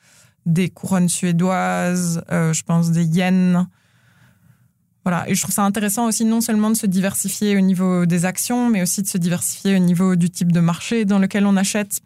des 0.45 0.69
couronnes 0.69 1.09
suédoises, 1.09 2.21
euh, 2.31 2.53
je 2.53 2.63
pense 2.63 2.91
des 2.91 3.03
yens. 3.05 3.65
Voilà, 5.03 5.29
et 5.29 5.35
je 5.35 5.41
trouve 5.41 5.53
ça 5.53 5.63
intéressant 5.63 6.07
aussi 6.07 6.25
non 6.25 6.41
seulement 6.41 6.71
de 6.71 6.75
se 6.75 6.87
diversifier 6.87 7.55
au 7.55 7.61
niveau 7.61 8.07
des 8.07 8.25
actions, 8.25 8.69
mais 8.69 8.81
aussi 8.81 9.03
de 9.03 9.07
se 9.07 9.19
diversifier 9.19 9.75
au 9.75 9.79
niveau 9.79 10.15
du 10.15 10.31
type 10.31 10.51
de 10.51 10.59
marché 10.59 11.05
dans 11.05 11.19
lequel 11.19 11.45
on 11.45 11.55
achète. 11.57 11.99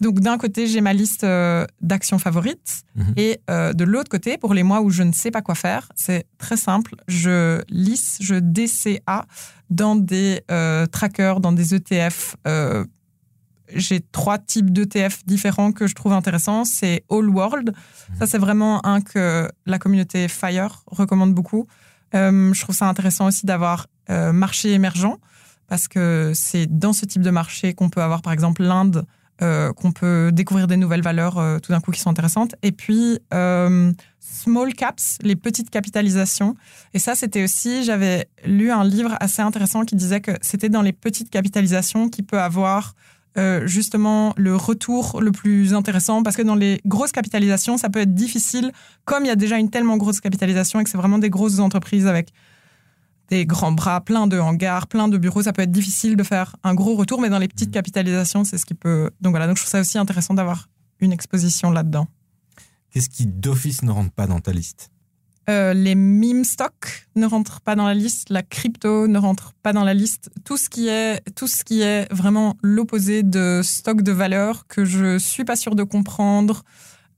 Donc 0.00 0.20
d'un 0.20 0.38
côté, 0.38 0.66
j'ai 0.66 0.80
ma 0.80 0.92
liste 0.94 1.24
euh, 1.24 1.66
d'actions 1.80 2.18
favorites 2.18 2.82
Mhm. 2.96 3.14
et 3.16 3.40
euh, 3.50 3.72
de 3.74 3.84
l'autre 3.84 4.08
côté, 4.10 4.38
pour 4.38 4.54
les 4.54 4.62
mois 4.62 4.80
où 4.80 4.88
je 4.90 5.02
ne 5.02 5.12
sais 5.12 5.30
pas 5.30 5.42
quoi 5.42 5.54
faire, 5.54 5.90
c'est 5.94 6.24
très 6.38 6.56
simple. 6.56 6.96
Je 7.08 7.60
lisse, 7.68 8.18
je 8.20 8.34
DCA 8.36 9.26
dans 9.68 9.96
des 9.96 10.42
euh, 10.50 10.86
trackers, 10.86 11.40
dans 11.40 11.52
des 11.52 11.74
ETF. 11.74 12.36
J'ai 13.74 14.00
trois 14.00 14.38
types 14.38 14.70
d'ETF 14.70 15.24
différents 15.26 15.72
que 15.72 15.86
je 15.86 15.94
trouve 15.94 16.12
intéressants. 16.12 16.64
C'est 16.64 17.04
All 17.10 17.28
World. 17.28 17.72
Ça, 18.18 18.26
c'est 18.26 18.38
vraiment 18.38 18.84
un 18.86 19.00
que 19.00 19.48
la 19.66 19.78
communauté 19.78 20.28
Fire 20.28 20.82
recommande 20.86 21.34
beaucoup. 21.34 21.66
Euh, 22.14 22.52
je 22.52 22.60
trouve 22.60 22.74
ça 22.74 22.88
intéressant 22.88 23.26
aussi 23.26 23.46
d'avoir 23.46 23.86
euh, 24.10 24.32
marché 24.32 24.72
émergent 24.72 25.16
parce 25.68 25.88
que 25.88 26.32
c'est 26.34 26.66
dans 26.66 26.92
ce 26.92 27.04
type 27.04 27.22
de 27.22 27.30
marché 27.30 27.74
qu'on 27.74 27.90
peut 27.90 28.02
avoir, 28.02 28.22
par 28.22 28.32
exemple, 28.32 28.62
l'Inde, 28.62 29.04
euh, 29.42 29.72
qu'on 29.72 29.90
peut 29.90 30.30
découvrir 30.32 30.68
des 30.68 30.76
nouvelles 30.76 31.02
valeurs 31.02 31.38
euh, 31.38 31.58
tout 31.58 31.72
d'un 31.72 31.80
coup 31.80 31.90
qui 31.90 32.00
sont 32.00 32.10
intéressantes. 32.10 32.54
Et 32.62 32.70
puis, 32.70 33.18
small 34.20 34.74
caps, 34.74 35.18
les 35.22 35.34
petites 35.34 35.70
capitalisations. 35.70 36.54
Et 36.94 37.00
ça, 37.00 37.16
c'était 37.16 37.42
aussi, 37.42 37.84
j'avais 37.84 38.28
lu 38.44 38.70
un 38.70 38.84
livre 38.84 39.16
assez 39.18 39.42
intéressant 39.42 39.84
qui 39.84 39.96
disait 39.96 40.20
que 40.20 40.32
c'était 40.40 40.68
dans 40.68 40.82
les 40.82 40.92
petites 40.92 41.30
capitalisations 41.30 42.08
qui 42.08 42.22
peut 42.22 42.40
avoir 42.40 42.94
euh, 43.38 43.66
justement 43.66 44.32
le 44.36 44.56
retour 44.56 45.20
le 45.20 45.30
plus 45.30 45.74
intéressant 45.74 46.22
parce 46.22 46.36
que 46.36 46.42
dans 46.42 46.54
les 46.54 46.80
grosses 46.86 47.12
capitalisations, 47.12 47.76
ça 47.76 47.90
peut 47.90 48.00
être 48.00 48.14
difficile, 48.14 48.72
comme 49.04 49.24
il 49.24 49.28
y 49.28 49.30
a 49.30 49.36
déjà 49.36 49.58
une 49.58 49.70
tellement 49.70 49.96
grosse 49.96 50.20
capitalisation 50.20 50.80
et 50.80 50.84
que 50.84 50.90
c'est 50.90 50.96
vraiment 50.96 51.18
des 51.18 51.30
grosses 51.30 51.58
entreprises 51.58 52.06
avec 52.06 52.32
des 53.28 53.44
grands 53.44 53.72
bras, 53.72 54.00
plein 54.00 54.26
de 54.26 54.38
hangars, 54.38 54.86
plein 54.86 55.08
de 55.08 55.18
bureaux, 55.18 55.42
ça 55.42 55.52
peut 55.52 55.62
être 55.62 55.72
difficile 55.72 56.16
de 56.16 56.22
faire 56.22 56.56
un 56.62 56.74
gros 56.74 56.94
retour, 56.94 57.20
mais 57.20 57.28
dans 57.28 57.38
les 57.38 57.48
petites 57.48 57.72
capitalisations, 57.72 58.44
c'est 58.44 58.56
ce 58.56 58.64
qui 58.64 58.74
peut. 58.74 59.10
Donc 59.20 59.32
voilà, 59.32 59.46
donc 59.46 59.56
je 59.56 59.62
trouve 59.62 59.70
ça 59.70 59.80
aussi 59.80 59.98
intéressant 59.98 60.34
d'avoir 60.34 60.68
une 61.00 61.12
exposition 61.12 61.70
là-dedans. 61.70 62.06
Qu'est-ce 62.90 63.10
qui 63.10 63.26
d'office 63.26 63.82
ne 63.82 63.90
rentre 63.90 64.12
pas 64.12 64.26
dans 64.26 64.40
ta 64.40 64.52
liste? 64.52 64.90
Euh, 65.48 65.74
les 65.74 65.94
meme 65.94 66.44
stocks 66.44 67.06
ne 67.14 67.24
rentrent 67.26 67.60
pas 67.60 67.76
dans 67.76 67.86
la 67.86 67.94
liste, 67.94 68.30
la 68.30 68.42
crypto 68.42 69.06
ne 69.06 69.18
rentre 69.18 69.52
pas 69.62 69.72
dans 69.72 69.84
la 69.84 69.94
liste. 69.94 70.30
Tout 70.44 70.56
ce 70.56 70.68
qui 70.68 70.88
est, 70.88 71.22
tout 71.36 71.46
ce 71.46 71.62
qui 71.64 71.82
est 71.82 72.12
vraiment 72.12 72.56
l'opposé 72.62 73.22
de 73.22 73.60
stock 73.62 74.02
de 74.02 74.10
valeur 74.10 74.66
que 74.66 74.84
je 74.84 75.18
suis 75.18 75.44
pas 75.44 75.54
sûre 75.54 75.76
de 75.76 75.84
comprendre 75.84 76.64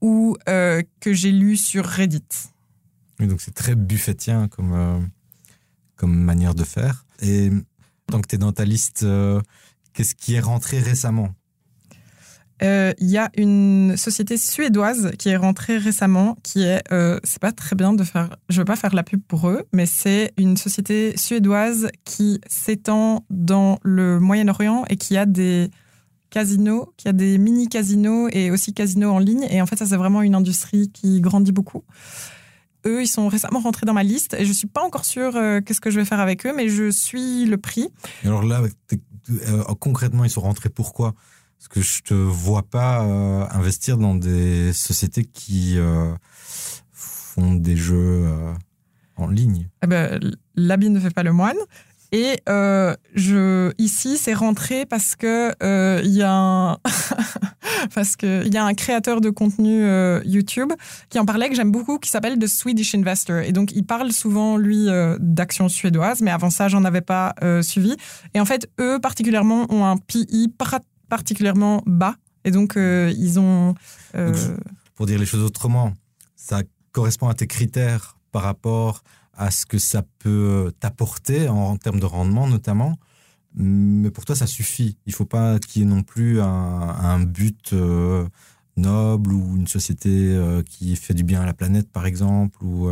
ou 0.01 0.37
euh, 0.47 0.83
que 0.99 1.11
j'ai 1.11 1.31
lu 1.31 1.57
sur 1.57 1.85
Reddit. 1.85 2.23
Oui, 3.19 3.27
donc 3.27 3.41
c'est 3.41 3.53
très 3.53 3.75
buffettien 3.75 4.47
comme, 4.47 4.73
euh, 4.73 4.99
comme 5.95 6.15
manière 6.15 6.53
de 6.53 6.63
faire. 6.63 7.05
Et 7.21 7.49
tant 8.07 8.21
que 8.21 8.27
tu 8.27 8.35
es 8.35 8.37
dans 8.37 8.53
ta 8.53 8.63
liste, 8.63 9.05
qu'est-ce 9.93 10.13
qui 10.13 10.35
est 10.35 10.39
rentré 10.39 10.79
récemment? 10.79 11.33
Euh, 12.61 12.93
Il 12.99 13.09
y 13.09 13.17
a 13.17 13.29
une 13.37 13.95
société 13.97 14.37
suédoise 14.37 15.11
qui 15.17 15.29
est 15.29 15.37
rentrée 15.37 15.77
récemment, 15.77 16.37
qui 16.43 16.63
est, 16.63 16.81
euh, 16.91 17.19
c'est 17.23 17.39
pas 17.39 17.51
très 17.51 17.75
bien 17.75 17.93
de 17.93 18.03
faire, 18.03 18.35
je 18.49 18.59
veux 18.59 18.65
pas 18.65 18.75
faire 18.75 18.93
la 18.93 19.03
pub 19.03 19.21
pour 19.27 19.47
eux, 19.49 19.63
mais 19.73 19.85
c'est 19.85 20.33
une 20.37 20.57
société 20.57 21.15
suédoise 21.17 21.89
qui 22.05 22.41
s'étend 22.47 23.25
dans 23.29 23.79
le 23.83 24.19
Moyen-Orient 24.19 24.85
et 24.89 24.97
qui 24.97 25.17
a 25.17 25.25
des 25.25 25.71
casinos, 26.29 26.93
qui 26.97 27.07
a 27.07 27.13
des 27.13 27.37
mini 27.37 27.67
casinos 27.69 28.29
et 28.31 28.51
aussi 28.51 28.73
casinos 28.73 29.11
en 29.11 29.19
ligne. 29.19 29.47
Et 29.49 29.61
en 29.61 29.65
fait, 29.65 29.77
ça 29.77 29.85
c'est 29.85 29.97
vraiment 29.97 30.21
une 30.21 30.35
industrie 30.35 30.91
qui 30.91 31.21
grandit 31.21 31.51
beaucoup. 31.51 31.83
Eux, 32.85 33.01
ils 33.01 33.07
sont 33.07 33.27
récemment 33.27 33.59
rentrés 33.59 33.85
dans 33.85 33.93
ma 33.93 34.03
liste 34.03 34.35
et 34.39 34.45
je 34.45 34.53
suis 34.53 34.67
pas 34.67 34.81
encore 34.81 35.05
sûre 35.05 35.35
euh, 35.35 35.59
qu'est-ce 35.59 35.81
que 35.81 35.91
je 35.91 35.99
vais 35.99 36.05
faire 36.05 36.19
avec 36.19 36.45
eux, 36.45 36.53
mais 36.55 36.69
je 36.69 36.89
suis 36.89 37.45
le 37.45 37.57
prix. 37.57 37.89
Alors 38.23 38.43
là, 38.43 38.61
euh, 39.31 39.63
concrètement, 39.79 40.23
ils 40.23 40.29
sont 40.29 40.41
rentrés 40.41 40.69
pourquoi? 40.69 41.13
Parce 41.59 41.67
que 41.67 41.81
je 41.81 42.01
te 42.03 42.13
vois 42.13 42.63
pas 42.63 43.03
euh, 43.03 43.45
investir 43.51 43.97
dans 43.97 44.15
des 44.15 44.71
sociétés 44.71 45.25
qui 45.25 45.77
euh, 45.77 46.13
font 46.93 47.53
des 47.53 47.75
jeux 47.75 48.23
euh, 48.27 48.53
en 49.17 49.27
ligne. 49.27 49.67
Eh 49.83 49.87
ben, 49.87 50.21
l'habit 50.55 50.89
ne 50.89 51.01
fait 51.01 51.09
pas 51.13 51.23
le 51.23 51.33
moine. 51.33 51.57
Et 52.13 52.39
je, 52.47 53.71
ici, 53.77 54.17
c'est 54.17 54.33
rentré 54.33 54.87
parce 54.87 55.15
que 55.15 55.53
il 56.03 56.11
y 56.11 56.23
a 56.23 56.31
un 56.33 56.77
y 58.45 58.57
a 58.57 58.65
un 58.65 58.73
créateur 58.73 59.21
de 59.21 59.29
contenu 59.29 59.83
YouTube 60.25 60.73
qui 61.09 61.19
en 61.19 61.25
parlait 61.25 61.49
que 61.49 61.55
j'aime 61.55 61.71
beaucoup, 61.71 61.99
qui 61.99 62.09
s'appelle 62.09 62.39
The 62.39 62.47
Swedish 62.47 62.95
Investor. 62.95 63.39
Et 63.39 63.51
donc, 63.51 63.73
il 63.73 63.85
parle 63.85 64.11
souvent 64.11 64.57
lui 64.57 64.87
d'actions 65.19 65.69
suédoises, 65.69 66.21
mais 66.21 66.31
avant 66.31 66.49
ça, 66.49 66.67
j'en 66.67 66.83
avais 66.83 67.01
pas 67.01 67.35
suivi. 67.61 67.95
Et 68.33 68.39
en 68.39 68.45
fait, 68.45 68.67
eux 68.79 68.97
particulièrement 68.99 69.71
ont 69.71 69.85
un 69.85 69.97
PI 69.97 70.51
particulièrement 71.09 71.83
bas. 71.85 72.15
Et 72.45 72.51
donc, 72.51 72.77
euh, 72.77 73.13
ils 73.17 73.39
ont 73.39 73.75
euh, 74.15 74.57
Pour 74.95 75.05
dire 75.05 75.19
les 75.19 75.25
choses 75.25 75.43
autrement, 75.43 75.93
ça 76.35 76.61
correspond 76.91 77.27
à 77.27 77.33
tes 77.33 77.47
critères 77.47 78.17
par 78.31 78.43
rapport 78.43 79.03
à 79.33 79.51
ce 79.51 79.65
que 79.65 79.77
ça 79.77 80.03
peut 80.19 80.71
t'apporter 80.79 81.47
en, 81.49 81.77
termes 81.77 81.99
de 81.99 82.05
rendement 82.05 82.47
notamment. 82.47 82.97
Mais 83.55 84.11
pour 84.11 84.25
toi, 84.25 84.35
ça 84.35 84.47
suffit. 84.47 84.97
Il 85.05 85.13
faut 85.13 85.25
pas 85.25 85.59
qu'il 85.59 85.81
y 85.81 85.85
ait 85.85 85.87
non 85.87 86.03
plus 86.03 86.39
un, 86.39 87.19
but 87.19 87.73
euh, 87.73 88.27
noble 88.77 89.33
ou 89.33 89.57
une 89.57 89.67
société 89.67 90.37
qui 90.69 90.95
fait 90.95 91.13
du 91.13 91.23
bien 91.23 91.41
à 91.41 91.45
la 91.45 91.53
planète, 91.53 91.89
par 91.91 92.05
exemple. 92.05 92.63
Ou, 92.63 92.89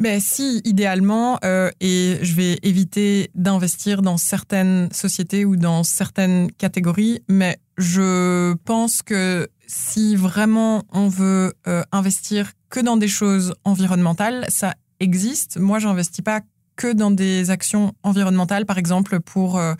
Ben 0.00 0.18
si, 0.18 0.62
idéalement, 0.64 1.38
euh, 1.44 1.70
et 1.80 2.18
je 2.22 2.34
vais 2.34 2.58
éviter 2.62 3.30
d'investir 3.34 4.00
dans 4.00 4.16
certaines 4.16 4.88
sociétés 4.92 5.44
ou 5.44 5.56
dans 5.56 5.82
certaines 5.82 6.50
catégories, 6.52 7.22
mais 7.28 7.58
je 7.76 8.54
pense 8.64 9.02
que 9.02 9.48
si 9.66 10.16
vraiment 10.16 10.84
on 10.90 11.08
veut 11.08 11.52
euh, 11.66 11.82
investir 11.92 12.52
que 12.70 12.80
dans 12.80 12.96
des 12.96 13.08
choses 13.08 13.52
environnementales, 13.64 14.46
ça 14.48 14.74
existe. 15.00 15.58
Moi, 15.58 15.78
j'investis 15.78 16.24
pas 16.24 16.40
que 16.76 16.92
dans 16.94 17.10
des 17.10 17.50
actions 17.50 17.92
environnementales, 18.02 18.64
par 18.64 18.78
exemple 18.78 19.20
pour 19.20 19.58
euh, 19.58 19.74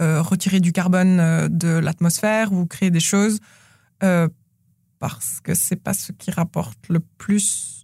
euh, 0.00 0.22
retirer 0.22 0.60
du 0.60 0.70
carbone 0.70 1.18
euh, 1.18 1.48
de 1.48 1.68
l'atmosphère 1.68 2.52
ou 2.52 2.66
créer 2.66 2.92
des 2.92 3.00
choses, 3.00 3.40
parce 4.98 5.40
que 5.42 5.54
c'est 5.54 5.76
pas 5.82 5.94
ce 5.94 6.12
qui 6.12 6.30
rapporte 6.30 6.78
le 6.88 7.00
plus 7.00 7.83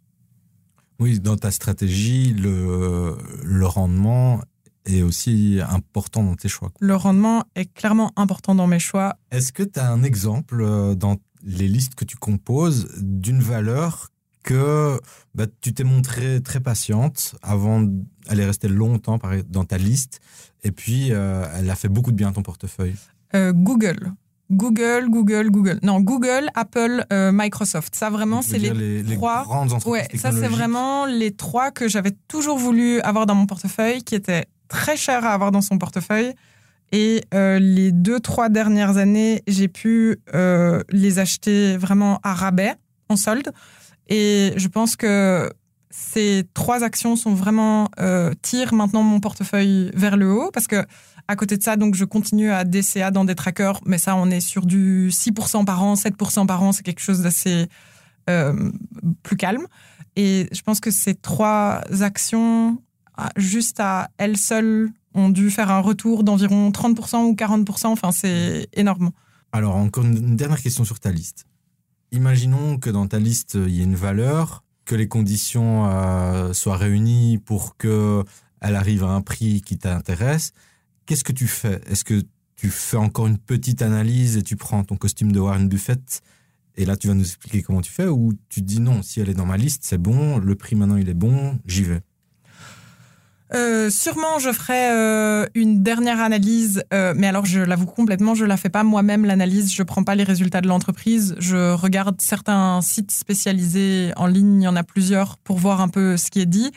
Oui, 1.00 1.18
dans 1.18 1.36
ta 1.36 1.50
stratégie, 1.50 2.34
le, 2.34 3.16
le 3.42 3.66
rendement 3.66 4.40
est 4.86 5.02
aussi 5.02 5.58
important 5.68 6.22
dans 6.22 6.36
tes 6.36 6.48
choix. 6.48 6.70
le 6.80 6.94
rendement 6.96 7.44
est 7.54 7.72
clairement 7.72 8.12
important 8.16 8.54
dans 8.54 8.66
mes 8.66 8.78
choix. 8.78 9.16
Est-ce 9.30 9.52
que 9.52 9.62
tu 9.62 9.78
as 9.80 9.90
un 9.90 10.02
exemple 10.02 10.60
euh, 10.60 10.94
dans 10.94 11.16
les 11.42 11.68
listes 11.68 11.94
que 11.94 12.04
tu 12.04 12.16
composes 12.16 12.88
d'une 13.00 13.40
valeur 13.40 14.08
que 14.42 14.98
bah, 15.34 15.46
tu 15.60 15.74
t'es 15.74 15.84
montrée 15.84 16.42
très 16.42 16.60
patiente 16.60 17.34
avant, 17.42 17.86
elle 18.28 18.40
est 18.40 18.46
restée 18.46 18.68
longtemps 18.68 19.18
par- 19.18 19.42
dans 19.48 19.64
ta 19.64 19.76
liste 19.78 20.20
et 20.64 20.72
puis 20.72 21.12
euh, 21.12 21.46
elle 21.54 21.68
a 21.70 21.74
fait 21.74 21.88
beaucoup 21.88 22.10
de 22.10 22.16
bien 22.16 22.28
à 22.30 22.32
ton 22.32 22.42
portefeuille? 22.42 22.94
Euh, 23.34 23.52
Google. 23.52 24.12
Google, 24.50 25.08
Google, 25.08 25.50
Google. 25.50 25.78
Non, 25.82 26.00
Google, 26.00 26.50
Apple, 26.54 27.04
euh, 27.12 27.30
Microsoft. 27.32 27.94
Ça, 27.94 28.10
vraiment, 28.10 28.42
c'est 28.42 28.58
les, 28.58 29.02
les 29.02 29.16
trois. 29.16 29.44
grandes 29.44 29.72
entreprises 29.72 30.10
Ouais, 30.10 30.18
ça, 30.18 30.32
c'est 30.32 30.48
vraiment 30.48 31.06
les 31.06 31.30
trois 31.30 31.70
que 31.70 31.88
j'avais 31.88 32.12
toujours 32.28 32.58
voulu 32.58 33.00
avoir 33.00 33.26
dans 33.26 33.34
mon 33.34 33.46
portefeuille, 33.46 34.02
qui 34.02 34.14
étaient 34.14 34.46
très 34.68 34.96
chers 34.96 35.24
à 35.24 35.32
avoir 35.32 35.52
dans 35.52 35.60
son 35.60 35.78
portefeuille. 35.78 36.34
Et 36.92 37.22
euh, 37.34 37.60
les 37.60 37.92
deux, 37.92 38.18
trois 38.18 38.48
dernières 38.48 38.96
années, 38.96 39.42
j'ai 39.46 39.68
pu 39.68 40.18
euh, 40.34 40.82
les 40.90 41.20
acheter 41.20 41.76
vraiment 41.76 42.18
à 42.24 42.34
rabais, 42.34 42.74
en 43.08 43.16
solde. 43.16 43.52
Et 44.08 44.52
je 44.56 44.66
pense 44.66 44.96
que 44.96 45.52
ces 45.90 46.44
trois 46.54 46.82
actions 46.82 47.14
sont 47.14 47.34
vraiment 47.34 47.88
tirent 48.42 48.74
maintenant 48.74 49.04
mon 49.04 49.20
portefeuille 49.20 49.90
vers 49.94 50.16
le 50.16 50.32
haut 50.32 50.50
parce 50.52 50.66
que 50.66 50.84
à 51.30 51.36
côté 51.36 51.56
de 51.56 51.62
ça, 51.62 51.76
donc 51.76 51.94
je 51.94 52.04
continue 52.04 52.50
à 52.50 52.64
DCA 52.64 53.12
dans 53.12 53.24
des 53.24 53.36
trackers, 53.36 53.80
mais 53.86 53.98
ça, 53.98 54.16
on 54.16 54.32
est 54.32 54.40
sur 54.40 54.66
du 54.66 55.10
6% 55.10 55.64
par 55.64 55.80
an, 55.80 55.94
7% 55.94 56.44
par 56.44 56.60
an, 56.60 56.72
c'est 56.72 56.82
quelque 56.82 57.00
chose 57.00 57.22
d'assez 57.22 57.68
euh, 58.28 58.72
plus 59.22 59.36
calme. 59.36 59.64
Et 60.16 60.48
je 60.50 60.60
pense 60.62 60.80
que 60.80 60.90
ces 60.90 61.14
trois 61.14 61.82
actions, 62.00 62.82
ah, 63.16 63.30
juste 63.36 63.78
à 63.78 64.08
elles 64.18 64.38
seules, 64.38 64.90
ont 65.14 65.28
dû 65.28 65.50
faire 65.50 65.70
un 65.70 65.78
retour 65.78 66.24
d'environ 66.24 66.70
30% 66.70 67.22
ou 67.22 67.34
40%. 67.34 67.86
Enfin, 67.86 68.10
c'est 68.10 68.66
énorme. 68.72 69.12
Alors, 69.52 69.76
encore 69.76 70.04
une 70.04 70.34
dernière 70.34 70.60
question 70.60 70.84
sur 70.84 70.98
ta 70.98 71.12
liste. 71.12 71.46
Imaginons 72.10 72.76
que 72.78 72.90
dans 72.90 73.06
ta 73.06 73.20
liste, 73.20 73.54
il 73.54 73.70
y 73.72 73.80
ait 73.82 73.84
une 73.84 73.94
valeur, 73.94 74.64
que 74.84 74.96
les 74.96 75.06
conditions 75.06 75.86
euh, 75.86 76.52
soient 76.54 76.76
réunies 76.76 77.38
pour 77.38 77.76
qu'elle 77.76 78.24
arrive 78.60 79.04
à 79.04 79.10
un 79.10 79.20
prix 79.20 79.60
qui 79.60 79.78
t'intéresse. 79.78 80.54
Qu'est-ce 81.10 81.24
que 81.24 81.32
tu 81.32 81.48
fais? 81.48 81.80
Est-ce 81.88 82.04
que 82.04 82.22
tu 82.54 82.70
fais 82.70 82.96
encore 82.96 83.26
une 83.26 83.36
petite 83.36 83.82
analyse 83.82 84.36
et 84.36 84.44
tu 84.44 84.54
prends 84.54 84.84
ton 84.84 84.94
costume 84.94 85.32
de 85.32 85.40
Warren 85.40 85.68
Buffett 85.68 86.22
et 86.76 86.84
là 86.84 86.96
tu 86.96 87.08
vas 87.08 87.14
nous 87.14 87.24
expliquer 87.24 87.62
comment 87.62 87.80
tu 87.80 87.90
fais 87.90 88.06
ou 88.06 88.32
tu 88.48 88.60
te 88.60 88.64
dis 88.64 88.78
non, 88.78 89.02
si 89.02 89.20
elle 89.20 89.28
est 89.28 89.34
dans 89.34 89.44
ma 89.44 89.56
liste, 89.56 89.82
c'est 89.84 89.98
bon, 89.98 90.38
le 90.38 90.54
prix 90.54 90.76
maintenant 90.76 90.94
il 90.94 91.08
est 91.08 91.14
bon, 91.14 91.58
j'y 91.66 91.82
vais? 91.82 92.02
Euh, 93.52 93.90
sûrement, 93.90 94.38
je 94.38 94.52
ferai 94.52 94.92
euh, 94.92 95.46
une 95.56 95.82
dernière 95.82 96.20
analyse, 96.20 96.84
euh, 96.94 97.12
mais 97.16 97.26
alors 97.26 97.44
je 97.44 97.58
l'avoue 97.58 97.86
complètement, 97.86 98.36
je 98.36 98.44
la 98.44 98.56
fais 98.56 98.68
pas 98.68 98.84
moi-même 98.84 99.24
l'analyse. 99.24 99.74
Je 99.74 99.82
prends 99.82 100.04
pas 100.04 100.14
les 100.14 100.22
résultats 100.22 100.60
de 100.60 100.68
l'entreprise. 100.68 101.34
Je 101.40 101.72
regarde 101.72 102.20
certains 102.20 102.80
sites 102.82 103.10
spécialisés 103.10 104.12
en 104.14 104.28
ligne, 104.28 104.62
il 104.62 104.64
y 104.64 104.68
en 104.68 104.76
a 104.76 104.84
plusieurs 104.84 105.38
pour 105.38 105.58
voir 105.58 105.80
un 105.80 105.88
peu 105.88 106.16
ce 106.16 106.30
qui 106.30 106.38
est 106.38 106.46
dit. 106.46 106.70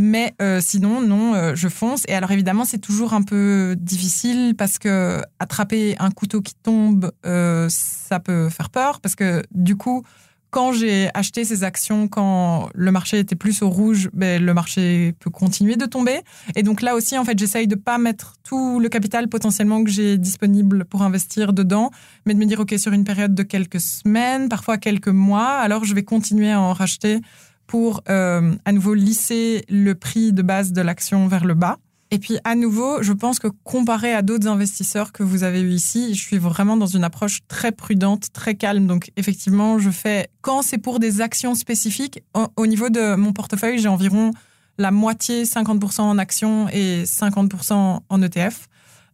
Mais 0.00 0.32
euh, 0.40 0.60
sinon, 0.62 1.00
non, 1.00 1.34
euh, 1.34 1.56
je 1.56 1.66
fonce. 1.68 2.04
Et 2.06 2.14
alors 2.14 2.30
évidemment, 2.30 2.64
c'est 2.64 2.78
toujours 2.78 3.14
un 3.14 3.22
peu 3.22 3.74
difficile 3.76 4.54
parce 4.56 4.78
que 4.78 5.20
attraper 5.40 5.96
un 5.98 6.12
couteau 6.12 6.40
qui 6.40 6.54
tombe, 6.54 7.10
euh, 7.26 7.66
ça 7.68 8.20
peut 8.20 8.48
faire 8.48 8.70
peur 8.70 9.00
parce 9.00 9.16
que 9.16 9.42
du 9.50 9.76
coup, 9.76 10.04
quand 10.50 10.70
j'ai 10.72 11.10
acheté 11.14 11.44
ces 11.44 11.64
actions, 11.64 12.06
quand 12.06 12.68
le 12.74 12.92
marché 12.92 13.18
était 13.18 13.34
plus 13.34 13.60
au 13.62 13.70
rouge, 13.70 14.08
ben, 14.12 14.42
le 14.42 14.54
marché 14.54 15.14
peut 15.18 15.30
continuer 15.30 15.74
de 15.74 15.84
tomber. 15.84 16.20
Et 16.54 16.62
donc 16.62 16.80
là 16.80 16.94
aussi, 16.94 17.18
en 17.18 17.24
fait, 17.24 17.36
j'essaye 17.36 17.66
de 17.66 17.74
pas 17.74 17.98
mettre 17.98 18.34
tout 18.44 18.78
le 18.78 18.88
capital 18.88 19.28
potentiellement 19.28 19.82
que 19.82 19.90
j'ai 19.90 20.16
disponible 20.16 20.84
pour 20.84 21.02
investir 21.02 21.52
dedans, 21.52 21.90
mais 22.24 22.34
de 22.34 22.38
me 22.38 22.46
dire, 22.46 22.60
OK, 22.60 22.72
sur 22.78 22.92
une 22.92 23.04
période 23.04 23.34
de 23.34 23.42
quelques 23.42 23.80
semaines, 23.80 24.48
parfois 24.48 24.78
quelques 24.78 25.08
mois, 25.08 25.48
alors 25.48 25.84
je 25.84 25.92
vais 25.92 26.04
continuer 26.04 26.52
à 26.52 26.60
en 26.60 26.72
racheter 26.72 27.20
pour 27.68 28.02
euh, 28.08 28.54
à 28.64 28.72
nouveau 28.72 28.94
lisser 28.94 29.64
le 29.68 29.94
prix 29.94 30.32
de 30.32 30.42
base 30.42 30.72
de 30.72 30.80
l'action 30.80 31.28
vers 31.28 31.44
le 31.44 31.54
bas. 31.54 31.78
Et 32.10 32.18
puis 32.18 32.38
à 32.42 32.54
nouveau, 32.54 33.02
je 33.02 33.12
pense 33.12 33.38
que 33.38 33.48
comparé 33.64 34.14
à 34.14 34.22
d'autres 34.22 34.48
investisseurs 34.48 35.12
que 35.12 35.22
vous 35.22 35.44
avez 35.44 35.60
eu 35.60 35.70
ici, 35.70 36.14
je 36.14 36.20
suis 36.20 36.38
vraiment 36.38 36.78
dans 36.78 36.86
une 36.86 37.04
approche 37.04 37.40
très 37.46 37.70
prudente, 37.70 38.32
très 38.32 38.54
calme. 38.54 38.86
Donc 38.86 39.12
effectivement, 39.16 39.78
je 39.78 39.90
fais 39.90 40.30
quand 40.40 40.62
c'est 40.62 40.78
pour 40.78 40.98
des 40.98 41.20
actions 41.20 41.54
spécifiques. 41.54 42.24
Au, 42.34 42.46
au 42.56 42.66
niveau 42.66 42.88
de 42.88 43.14
mon 43.14 43.34
portefeuille, 43.34 43.78
j'ai 43.78 43.88
environ 43.88 44.32
la 44.78 44.90
moitié, 44.90 45.44
50% 45.44 46.00
en 46.00 46.18
actions 46.18 46.68
et 46.70 47.02
50% 47.04 48.00
en 48.08 48.22
ETF. 48.22 48.68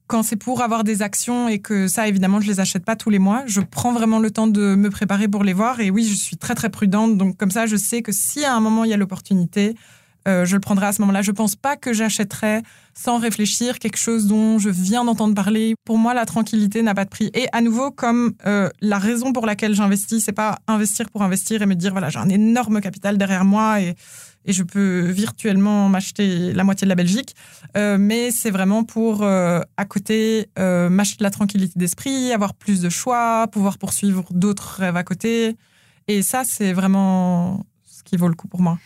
Quand 0.06 0.22
c'est 0.22 0.36
pour 0.36 0.60
avoir 0.60 0.84
des 0.84 1.00
actions 1.00 1.48
et 1.48 1.60
que 1.60 1.88
ça, 1.88 2.06
évidemment, 2.06 2.40
je 2.40 2.46
les 2.46 2.60
achète 2.60 2.84
pas 2.84 2.94
tous 2.94 3.08
les 3.08 3.18
mois, 3.18 3.42
je 3.46 3.60
prends 3.60 3.92
vraiment 3.92 4.18
le 4.18 4.30
temps 4.30 4.46
de 4.46 4.74
me 4.74 4.90
préparer 4.90 5.28
pour 5.28 5.44
les 5.44 5.54
voir. 5.54 5.80
Et 5.80 5.90
oui, 5.90 6.04
je 6.04 6.14
suis 6.14 6.36
très 6.36 6.54
très 6.54 6.68
prudente. 6.68 7.16
Donc 7.16 7.38
comme 7.38 7.50
ça, 7.50 7.66
je 7.66 7.76
sais 7.76 8.02
que 8.02 8.12
si 8.12 8.44
à 8.44 8.54
un 8.54 8.60
moment 8.60 8.84
il 8.84 8.90
y 8.90 8.94
a 8.94 8.98
l'opportunité, 8.98 9.74
euh, 10.26 10.44
je 10.44 10.54
le 10.54 10.60
prendrai 10.60 10.86
à 10.86 10.92
ce 10.92 11.00
moment-là. 11.02 11.22
Je 11.22 11.32
pense 11.32 11.56
pas 11.56 11.76
que 11.76 11.92
j'achèterais 11.92 12.62
sans 12.94 13.18
réfléchir 13.18 13.78
quelque 13.78 13.98
chose 13.98 14.26
dont 14.26 14.58
je 14.58 14.70
viens 14.70 15.04
d'entendre 15.04 15.34
parler. 15.34 15.74
Pour 15.84 15.98
moi, 15.98 16.14
la 16.14 16.24
tranquillité 16.24 16.82
n'a 16.82 16.94
pas 16.94 17.04
de 17.04 17.10
prix. 17.10 17.30
Et 17.34 17.46
à 17.52 17.60
nouveau, 17.60 17.90
comme 17.90 18.34
euh, 18.46 18.70
la 18.80 18.98
raison 18.98 19.32
pour 19.32 19.46
laquelle 19.46 19.74
j'investis, 19.74 20.24
c'est 20.24 20.32
pas 20.32 20.58
investir 20.66 21.10
pour 21.10 21.22
investir 21.22 21.62
et 21.62 21.66
me 21.66 21.74
dire 21.74 21.92
voilà 21.92 22.08
j'ai 22.08 22.18
un 22.18 22.28
énorme 22.28 22.80
capital 22.80 23.18
derrière 23.18 23.44
moi 23.44 23.80
et 23.80 23.94
et 24.46 24.52
je 24.52 24.62
peux 24.62 25.00
virtuellement 25.08 25.88
m'acheter 25.88 26.52
la 26.52 26.64
moitié 26.64 26.84
de 26.84 26.90
la 26.90 26.96
Belgique, 26.96 27.34
euh, 27.78 27.96
mais 27.98 28.30
c'est 28.30 28.50
vraiment 28.50 28.84
pour 28.84 29.24
à 29.24 29.84
côté 29.88 30.50
m'acheter 30.58 31.24
la 31.24 31.30
tranquillité 31.30 31.72
d'esprit, 31.78 32.30
avoir 32.30 32.52
plus 32.52 32.82
de 32.82 32.90
choix, 32.90 33.46
pouvoir 33.50 33.78
poursuivre 33.78 34.26
d'autres 34.32 34.80
rêves 34.80 34.98
à 34.98 35.02
côté. 35.02 35.56
Et 36.08 36.22
ça, 36.22 36.44
c'est 36.44 36.74
vraiment 36.74 37.64
ce 37.84 38.02
qui 38.02 38.18
vaut 38.18 38.28
le 38.28 38.34
coup 38.34 38.48
pour 38.48 38.60
moi. 38.60 38.78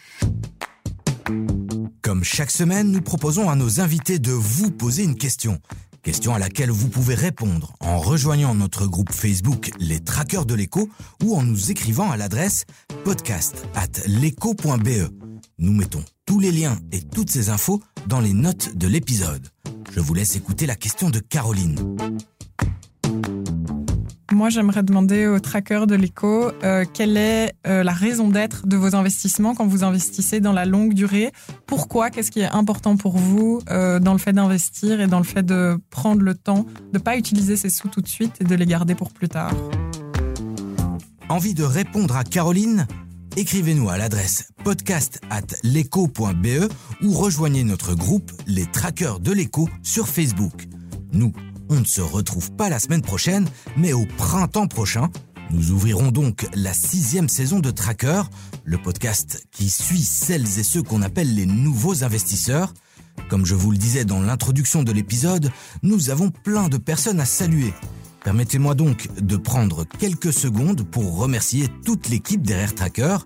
Comme 2.03 2.25
chaque 2.25 2.51
semaine, 2.51 2.91
nous 2.91 3.03
proposons 3.03 3.51
à 3.51 3.55
nos 3.55 3.81
invités 3.81 4.19
de 4.19 4.33
vous 4.33 4.71
poser 4.71 5.03
une 5.03 5.17
question. 5.17 5.61
Question 6.03 6.35
à 6.35 6.39
laquelle 6.39 6.71
vous 6.71 6.89
pouvez 6.89 7.15
répondre 7.15 7.75
en 7.81 7.99
rejoignant 7.99 8.55
notre 8.55 8.87
groupe 8.87 9.13
Facebook 9.13 9.71
Les 9.79 10.01
Traqueurs 10.01 10.47
de 10.47 10.55
l'écho 10.55 10.89
ou 11.23 11.37
en 11.37 11.43
nous 11.43 11.71
écrivant 11.71 12.11
à 12.11 12.17
l'adresse 12.17 12.65
podcast 13.05 13.67
at 13.75 14.07
l'écho.be. 14.07 15.13
Nous 15.59 15.73
mettons 15.73 16.05
tous 16.25 16.41
les 16.41 16.53
liens 16.53 16.79
et 16.93 17.03
toutes 17.03 17.31
ces 17.31 17.51
infos 17.51 17.83
dans 18.07 18.21
les 18.21 18.33
notes 18.33 18.77
de 18.77 18.87
l'épisode. 18.87 19.49
Je 19.93 20.01
vous 20.01 20.15
laisse 20.15 20.37
écouter 20.37 20.67
la 20.67 20.77
question 20.77 21.11
de 21.11 21.19
Caroline. 21.19 21.97
Moi, 24.39 24.51
j'aimerais 24.51 24.85
demander 24.85 25.27
aux 25.27 25.41
trackers 25.41 25.89
de 25.89 25.97
l'écho 25.97 26.53
euh, 26.63 26.85
quelle 26.95 27.17
est 27.17 27.55
euh, 27.67 27.83
la 27.83 27.91
raison 27.91 28.29
d'être 28.29 28.69
de 28.69 28.77
vos 28.77 28.95
investissements 28.95 29.57
quand 29.57 29.67
vous 29.67 29.83
investissez 29.83 30.39
dans 30.39 30.53
la 30.53 30.65
longue 30.65 30.95
durée? 30.95 31.33
Pourquoi? 31.67 32.11
Qu'est-ce 32.11 32.31
qui 32.31 32.39
est 32.39 32.49
important 32.49 32.97
pour 32.97 33.19
vous 33.19 33.61
euh, 33.69 33.99
dans 33.99 34.13
le 34.13 34.21
fait 34.21 34.33
d'investir 34.33 35.01
et 35.01 35.09
dans 35.09 35.19
le 35.19 35.25
fait 35.25 35.43
de 35.43 35.81
prendre 35.91 36.23
le 36.23 36.37
temps 36.37 36.67
de 36.93 37.01
pas 37.01 37.17
utiliser 37.17 37.57
ces 37.57 37.69
sous 37.69 37.89
tout 37.89 38.01
de 38.01 38.07
suite 38.07 38.37
et 38.41 38.45
de 38.45 38.55
les 38.55 38.65
garder 38.65 38.95
pour 38.95 39.13
plus 39.13 39.29
tard? 39.29 39.53
Envie 41.29 41.55
de 41.55 41.65
répondre 41.65 42.17
à 42.17 42.23
Caroline? 42.23 42.87
Écrivez-nous 43.37 43.89
à 43.89 43.99
l'adresse 43.99 44.51
podcast 44.63 45.21
at 45.31 45.43
ou 47.03 47.13
rejoignez 47.13 47.65
notre 47.65 47.97
groupe 47.97 48.31
Les 48.47 48.67
Traqueurs 48.67 49.19
de 49.19 49.33
l'écho 49.33 49.69
sur 49.83 50.07
Facebook. 50.07 50.69
Nous, 51.13 51.33
on 51.69 51.81
ne 51.81 51.85
se 51.85 52.01
retrouve 52.01 52.53
pas 52.53 52.69
la 52.69 52.79
semaine 52.79 53.03
prochaine, 53.03 53.49
mais 53.77 53.93
au 53.93 54.07
printemps 54.07 54.67
prochain. 54.67 55.11
Nous 55.51 55.71
ouvrirons 55.71 56.11
donc 56.11 56.47
la 56.55 56.75
sixième 56.75 57.29
saison 57.29 57.61
de 57.61 57.71
Tracker, 57.71 58.23
le 58.65 58.77
podcast 58.79 59.47
qui 59.51 59.71
suit 59.71 60.03
celles 60.03 60.59
et 60.59 60.63
ceux 60.63 60.83
qu'on 60.83 61.03
appelle 61.03 61.35
les 61.35 61.47
nouveaux 61.47 62.05
investisseurs. 62.05 62.75
Comme 63.29 63.47
je 63.47 63.55
vous 63.55 63.71
le 63.71 63.79
disais 63.79 64.05
dans 64.05 64.21
l'introduction 64.21 64.83
de 64.83 64.93
l'épisode, 64.93 65.51
nous 65.83 66.11
avons 66.11 66.31
plein 66.31 66.69
de 66.69 66.77
personnes 66.77 67.21
à 67.21 67.25
saluer. 67.25 67.73
Permettez-moi 68.25 68.75
donc 68.75 69.09
de 69.21 69.37
prendre 69.37 69.85
quelques 69.85 70.33
secondes 70.33 70.83
pour 70.83 71.17
remercier 71.17 71.69
toute 71.85 72.09
l'équipe 72.09 72.43
derrière 72.43 72.75
Tracker, 72.75 73.19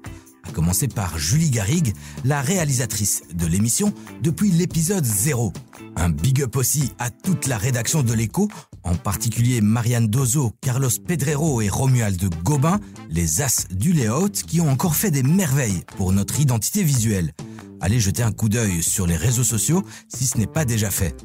à 0.46 0.52
commencer 0.52 0.88
par 0.88 1.18
Julie 1.18 1.50
Garrigue, 1.50 1.94
la 2.24 2.40
réalisatrice 2.40 3.22
de 3.34 3.46
l'émission 3.46 3.92
depuis 4.22 4.50
l'épisode 4.50 5.04
0. 5.04 5.52
Un 5.96 6.10
big 6.10 6.42
up 6.42 6.56
aussi 6.56 6.92
à 6.98 7.10
toute 7.10 7.46
la 7.46 7.58
rédaction 7.58 8.02
de 8.02 8.12
l'écho, 8.12 8.48
en 8.82 8.94
particulier 8.94 9.60
Marianne 9.60 10.08
Dozo, 10.08 10.52
Carlos 10.60 10.90
Pedrero 11.06 11.60
et 11.60 11.68
Romuald 11.68 12.22
Gobin, 12.42 12.80
les 13.10 13.42
as 13.42 13.66
du 13.70 13.92
layout 13.92 14.30
qui 14.46 14.60
ont 14.60 14.70
encore 14.70 14.96
fait 14.96 15.10
des 15.10 15.22
merveilles 15.22 15.84
pour 15.96 16.12
notre 16.12 16.40
identité 16.40 16.82
visuelle. 16.82 17.32
Allez 17.80 18.00
jeter 18.00 18.22
un 18.22 18.32
coup 18.32 18.48
d'œil 18.48 18.82
sur 18.82 19.06
les 19.06 19.16
réseaux 19.16 19.44
sociaux 19.44 19.84
si 20.08 20.26
ce 20.26 20.38
n'est 20.38 20.46
pas 20.46 20.64
déjà 20.64 20.90
fait. 20.90 21.16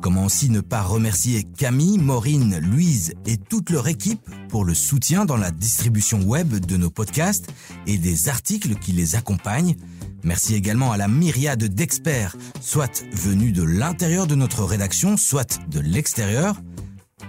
Comment 0.00 0.26
aussi 0.26 0.48
ne 0.48 0.60
pas 0.60 0.82
remercier 0.82 1.42
Camille, 1.42 1.98
Maureen, 1.98 2.58
Louise 2.60 3.14
et 3.26 3.36
toute 3.36 3.70
leur 3.70 3.88
équipe 3.88 4.30
pour 4.48 4.64
le 4.64 4.72
soutien 4.72 5.24
dans 5.24 5.36
la 5.36 5.50
distribution 5.50 6.22
web 6.22 6.54
de 6.54 6.76
nos 6.76 6.90
podcasts 6.90 7.48
et 7.86 7.98
des 7.98 8.28
articles 8.28 8.76
qui 8.76 8.92
les 8.92 9.16
accompagnent. 9.16 9.76
Merci 10.22 10.54
également 10.54 10.92
à 10.92 10.96
la 10.96 11.08
myriade 11.08 11.64
d'experts, 11.64 12.36
soit 12.60 13.04
venus 13.12 13.52
de 13.52 13.62
l'intérieur 13.62 14.26
de 14.26 14.36
notre 14.36 14.62
rédaction, 14.64 15.16
soit 15.16 15.58
de 15.68 15.80
l'extérieur. 15.80 16.60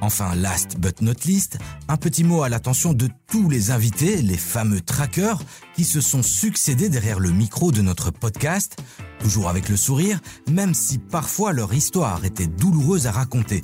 Enfin, 0.02 0.34
last 0.36 0.78
but 0.80 1.02
not 1.02 1.26
least, 1.26 1.58
un 1.88 1.98
petit 1.98 2.24
mot 2.24 2.44
à 2.44 2.50
l'attention 2.50 2.94
de 2.94 3.10
tous 3.28 3.50
les 3.50 3.72
invités, 3.72 4.22
les 4.22 4.38
fameux 4.38 4.82
trackers, 4.82 5.42
qui 5.76 5.84
se 5.84 6.00
sont 6.00 6.24
succédés 6.24 6.90
derrière 6.90 7.20
le 7.20 7.32
micro 7.32 7.72
de 7.72 7.82
notre 7.82 8.12
podcast, 8.12 8.78
toujours 9.20 9.50
avec 9.50 9.68
le 9.68 9.76
sourire, 9.76 10.20
même 10.50 10.74
si 10.74 10.98
parfois 10.98 11.52
leur 11.52 11.74
histoire 11.74 12.24
était 12.24 12.48
douloureuse 12.48 13.08
à 13.08 13.12
raconter. 13.12 13.64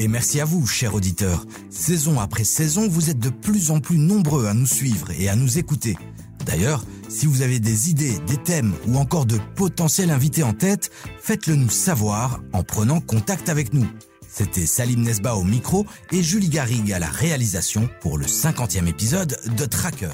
Et 0.00 0.08
merci 0.08 0.40
à 0.40 0.44
vous, 0.44 0.66
chers 0.66 0.94
auditeurs. 0.94 1.44
Saison 1.70 2.20
après 2.20 2.44
saison, 2.44 2.88
vous 2.88 3.10
êtes 3.10 3.18
de 3.18 3.30
plus 3.30 3.70
en 3.70 3.80
plus 3.80 3.98
nombreux 3.98 4.46
à 4.46 4.54
nous 4.54 4.66
suivre 4.66 5.10
et 5.10 5.28
à 5.28 5.36
nous 5.36 5.58
écouter. 5.58 5.96
D'ailleurs, 6.44 6.84
si 7.08 7.26
vous 7.26 7.42
avez 7.42 7.60
des 7.60 7.90
idées, 7.90 8.18
des 8.26 8.36
thèmes 8.36 8.74
ou 8.86 8.96
encore 8.96 9.26
de 9.26 9.38
potentiels 9.56 10.10
invités 10.10 10.42
en 10.42 10.54
tête, 10.54 10.90
faites-le 11.20 11.56
nous 11.56 11.70
savoir 11.70 12.40
en 12.52 12.62
prenant 12.62 13.00
contact 13.00 13.48
avec 13.48 13.72
nous. 13.72 13.86
C'était 14.38 14.66
Salim 14.66 15.02
Nesba 15.02 15.34
au 15.34 15.42
micro 15.42 15.84
et 16.12 16.22
Julie 16.22 16.48
Garrigue 16.48 16.92
à 16.92 17.00
la 17.00 17.08
réalisation 17.08 17.88
pour 18.00 18.18
le 18.18 18.26
50e 18.26 18.86
épisode 18.86 19.36
de 19.56 19.64
Tracker. 19.64 20.10